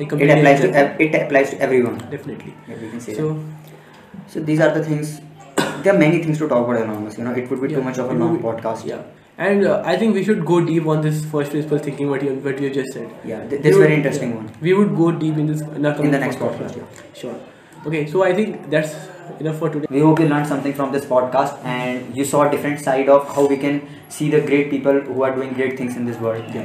It 0.01 0.31
applies 0.39 0.61
to 0.61 0.71
ev- 0.83 1.01
it 1.01 1.15
applies 1.23 1.51
to 1.51 1.61
everyone 1.69 1.99
definitely. 2.15 2.55
yeah, 2.69 2.77
we 2.83 2.89
can 2.91 3.01
say 3.01 3.15
So 3.15 3.29
that. 3.35 4.31
so 4.35 4.41
these 4.51 4.61
are 4.61 4.73
the 4.79 4.85
things 4.85 5.21
there 5.83 5.95
are 5.95 5.99
many 5.99 6.23
things 6.23 6.39
to 6.39 6.49
talk 6.49 6.65
about 6.69 6.81
Elon 6.83 7.05
Musk. 7.05 7.19
You 7.19 7.25
know 7.25 7.33
it 7.43 7.51
would 7.51 7.61
be 7.61 7.69
too 7.75 7.83
much 7.89 7.99
of 7.99 8.11
a 8.11 8.15
long 8.15 8.37
be- 8.37 8.43
podcast 8.49 8.85
Yeah, 8.87 9.03
and 9.49 9.67
uh, 9.67 9.83
I 9.85 9.97
think 10.03 10.15
we 10.15 10.25
should 10.31 10.45
go 10.51 10.61
deep 10.73 10.87
on 10.87 11.03
this 11.09 11.25
first 11.37 11.51
principle 11.57 11.79
thinking 11.87 12.11
what 12.15 12.23
you 12.29 12.35
what 12.49 12.61
you 12.67 12.71
just 12.81 12.93
said. 12.99 13.11
yeah 13.33 13.47
th- 13.53 13.63
this 13.69 13.77
very 13.85 13.95
interesting 14.01 14.31
yeah, 14.35 14.43
one 14.43 14.51
We 14.69 14.75
would 14.81 14.97
go 15.05 15.11
deep 15.25 15.37
in 15.45 15.47
this 15.55 15.63
in, 15.63 15.87
In 16.09 16.11
the 16.19 16.23
next 16.27 16.39
podcast, 16.45 16.77
Yeah. 16.83 17.01
Sure. 17.23 17.39
Okay, 17.87 18.07
so 18.15 18.23
I 18.25 18.33
think 18.39 18.69
that's 18.77 18.95
enough 19.43 19.59
for 19.59 19.69
today. 19.75 19.87
We 19.91 20.01
hope 20.07 20.19
you 20.21 20.29
learned 20.33 20.47
something 20.55 20.75
from 20.81 20.93
this 20.97 21.05
podcast 21.13 21.63
and 21.75 22.17
you 22.17 22.25
saw 22.33 22.41
a 22.47 22.51
different 22.55 22.81
side 22.89 23.09
of 23.15 23.29
how 23.37 23.47
we 23.53 23.57
can 23.63 23.79
see 24.17 24.29
the 24.35 24.41
great 24.51 24.69
people 24.75 25.01
who 25.13 25.23
are 25.29 25.35
doing 25.37 25.55
great 25.61 25.79
things 25.79 25.97
in 25.97 26.05
this 26.11 26.19
world. 26.27 26.59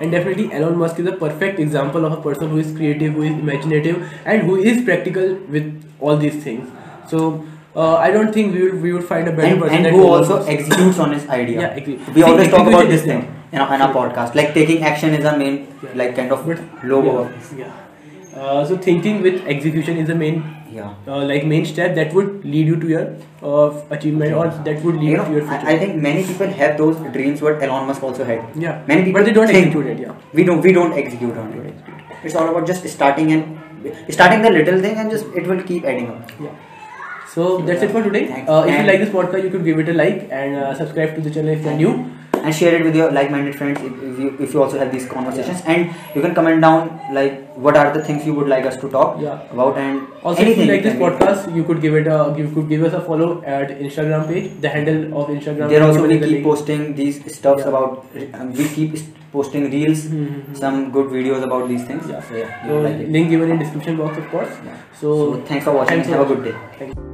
And 0.00 0.10
definitely, 0.10 0.52
Elon 0.52 0.76
Musk 0.76 0.98
is 0.98 1.06
a 1.06 1.12
perfect 1.12 1.58
example 1.60 2.04
of 2.04 2.12
a 2.12 2.20
person 2.22 2.50
who 2.50 2.58
is 2.58 2.72
creative, 2.76 3.12
who 3.14 3.22
is 3.22 3.32
imaginative, 3.32 4.08
and 4.24 4.42
who 4.42 4.56
is 4.56 4.82
practical 4.84 5.34
with 5.56 5.68
all 6.00 6.16
these 6.16 6.42
things. 6.42 6.68
So, 7.08 7.44
uh, 7.76 7.96
I 7.96 8.10
don't 8.10 8.32
think 8.32 8.54
we 8.54 8.62
would 8.64 8.82
we 8.82 8.92
would 8.92 9.04
find 9.04 9.28
a 9.28 9.32
better 9.32 9.48
And, 9.54 9.60
person. 9.62 9.86
and 9.86 9.96
who 9.96 10.02
also 10.06 10.36
Musk. 10.38 10.48
executes 10.56 10.98
on 10.98 11.12
his 11.12 11.28
idea. 11.28 11.60
Yeah, 11.60 11.74
agree. 11.82 11.96
We 12.08 12.14
See, 12.14 12.22
always 12.22 12.48
talk 12.48 12.66
about 12.66 12.88
this 12.88 13.00
is 13.02 13.06
thing 13.06 13.24
in 13.52 13.58
our, 13.60 13.74
in 13.74 13.82
our 13.82 13.92
podcast. 13.94 14.34
Like 14.34 14.52
taking 14.54 14.82
action 14.82 15.14
is 15.14 15.24
our 15.24 15.36
main, 15.36 15.66
Yeah. 15.82 15.90
like 16.02 16.14
kind 16.16 16.32
of 16.32 16.46
But 16.46 16.60
logo. 16.84 17.14
Yeah. 17.24 17.58
yeah. 17.64 17.72
Uh, 18.36 18.64
so 18.64 18.76
thinking 18.76 19.22
with 19.22 19.46
execution 19.46 19.96
is 20.02 20.08
the 20.08 20.14
main, 20.14 20.38
Yeah. 20.72 20.94
uh, 21.06 21.18
like 21.30 21.44
main 21.46 21.64
step 21.72 21.94
that 21.98 22.12
would 22.14 22.44
lead 22.44 22.66
you 22.66 22.76
to 22.84 22.88
your 22.92 23.02
uh, 23.42 23.80
achievement, 23.96 24.32
or 24.34 24.46
that 24.68 24.82
would 24.82 24.96
lead 24.96 25.04
You 25.04 25.10
you 25.10 25.24
to 25.24 25.30
your 25.36 25.42
know, 25.42 25.50
future. 25.50 25.66
I, 25.68 25.74
I 25.74 25.78
think 25.78 26.02
many 26.06 26.24
people 26.30 26.48
have 26.62 26.76
those 26.78 26.96
dreams 27.18 27.42
what 27.48 27.62
Elon 27.62 27.86
Musk 27.86 28.02
also 28.02 28.24
had. 28.24 28.42
yeah. 28.66 28.82
Many 28.88 29.04
people 29.04 29.20
but 29.20 29.26
they 29.26 29.32
don't 29.38 29.50
execute 29.60 29.86
it. 29.94 29.98
Yeah. 30.06 30.14
we 30.32 30.44
don't 30.50 30.60
we 30.68 30.72
don't 30.72 30.92
execute 31.04 31.36
on 31.44 31.52
it. 31.52 31.74
It's 32.24 32.34
all 32.34 32.48
about 32.48 32.66
just 32.66 32.88
starting 32.88 33.30
and 33.32 33.92
starting 34.18 34.42
the 34.42 34.50
little 34.50 34.80
thing 34.80 34.96
and 34.96 35.10
just 35.10 35.26
it 35.42 35.46
will 35.46 35.62
keep 35.62 35.84
adding 35.84 36.08
up. 36.16 36.30
Yeah. 36.40 36.54
So 37.34 37.58
that's 37.70 37.82
it 37.82 37.90
for 37.90 38.02
today. 38.02 38.24
Uh, 38.48 38.64
if 38.66 38.78
you 38.80 38.84
like 38.90 39.00
this 39.00 39.10
podcast, 39.10 39.42
you 39.44 39.50
could 39.50 39.64
give 39.64 39.78
it 39.78 39.88
a 39.88 39.92
like 40.02 40.28
and 40.30 40.56
uh, 40.56 40.74
subscribe 40.74 41.14
to 41.16 41.20
the 41.20 41.30
channel 41.30 41.50
if 41.54 41.64
you're 41.64 41.74
new. 41.84 41.94
And 42.44 42.54
share 42.60 42.74
it 42.78 42.84
with 42.86 42.96
your 43.00 43.10
like-minded 43.16 43.54
friends 43.60 43.80
if, 43.88 43.92
if 44.10 44.18
you 44.24 44.28
if 44.46 44.54
you 44.56 44.62
also 44.64 44.78
have 44.82 44.92
these 44.96 45.06
conversations 45.14 45.62
and 45.74 45.94
you 46.16 46.22
can 46.26 46.34
comment 46.38 46.60
down 46.66 46.90
like 47.18 47.40
what 47.66 47.76
are 47.82 47.86
the 47.96 48.02
things 48.08 48.26
you 48.30 48.34
would 48.38 48.48
like 48.54 48.66
us 48.72 48.76
to 48.84 48.90
talk 48.96 49.16
Yeah. 49.24 49.40
about 49.56 49.78
and 49.84 50.02
Also, 50.30 50.42
if 50.52 50.58
you 50.62 50.66
like 50.72 50.82
this 50.84 50.94
can 50.94 51.00
be- 51.02 51.06
podcast, 51.06 51.48
you 51.56 51.64
could 51.70 51.80
give 51.86 51.94
it 52.02 52.06
a 52.16 52.18
you 52.38 52.46
could 52.54 52.68
give 52.74 52.84
us 52.90 52.94
a 53.00 53.02
follow 53.08 53.28
at 53.56 53.74
Instagram 53.86 54.26
page. 54.32 54.46
The 54.66 54.72
handle 54.76 55.00
of 55.22 55.28
Instagram. 55.36 55.68
there 55.74 55.82
is 55.82 55.88
also 55.88 56.06
we 56.06 56.14
in 56.16 56.20
the 56.26 56.30
keep 56.32 56.44
posting 56.50 56.84
these 57.02 57.20
stuffs 57.38 57.62
Yeah. 57.64 57.72
about 57.72 58.06
um, 58.40 58.52
we 58.60 58.68
keep 58.78 58.96
posting 59.36 59.64
reels 59.76 60.04
Mhm. 60.16 60.58
some 60.64 60.78
good 60.98 61.08
videos 61.16 61.42
about 61.50 61.66
these 61.72 61.84
things 61.92 62.12
Yeah. 62.14 62.20
so 62.28 62.36
yeah 62.42 62.68
So 62.68 62.80
like 62.90 63.00
link 63.18 63.30
given 63.36 63.50
in 63.56 63.64
description 63.64 63.96
box, 64.04 64.18
of 64.24 64.30
course. 64.36 64.54
Yeah. 64.68 64.78
So, 65.02 65.16
so 65.24 65.40
thanks 65.50 65.64
for 65.70 65.72
watching 65.80 66.02
thanks 66.02 66.16
have 66.18 66.30
a 66.30 66.34
good 66.34 66.44
day 66.50 66.54
Thank 66.78 66.96
you. 66.96 67.13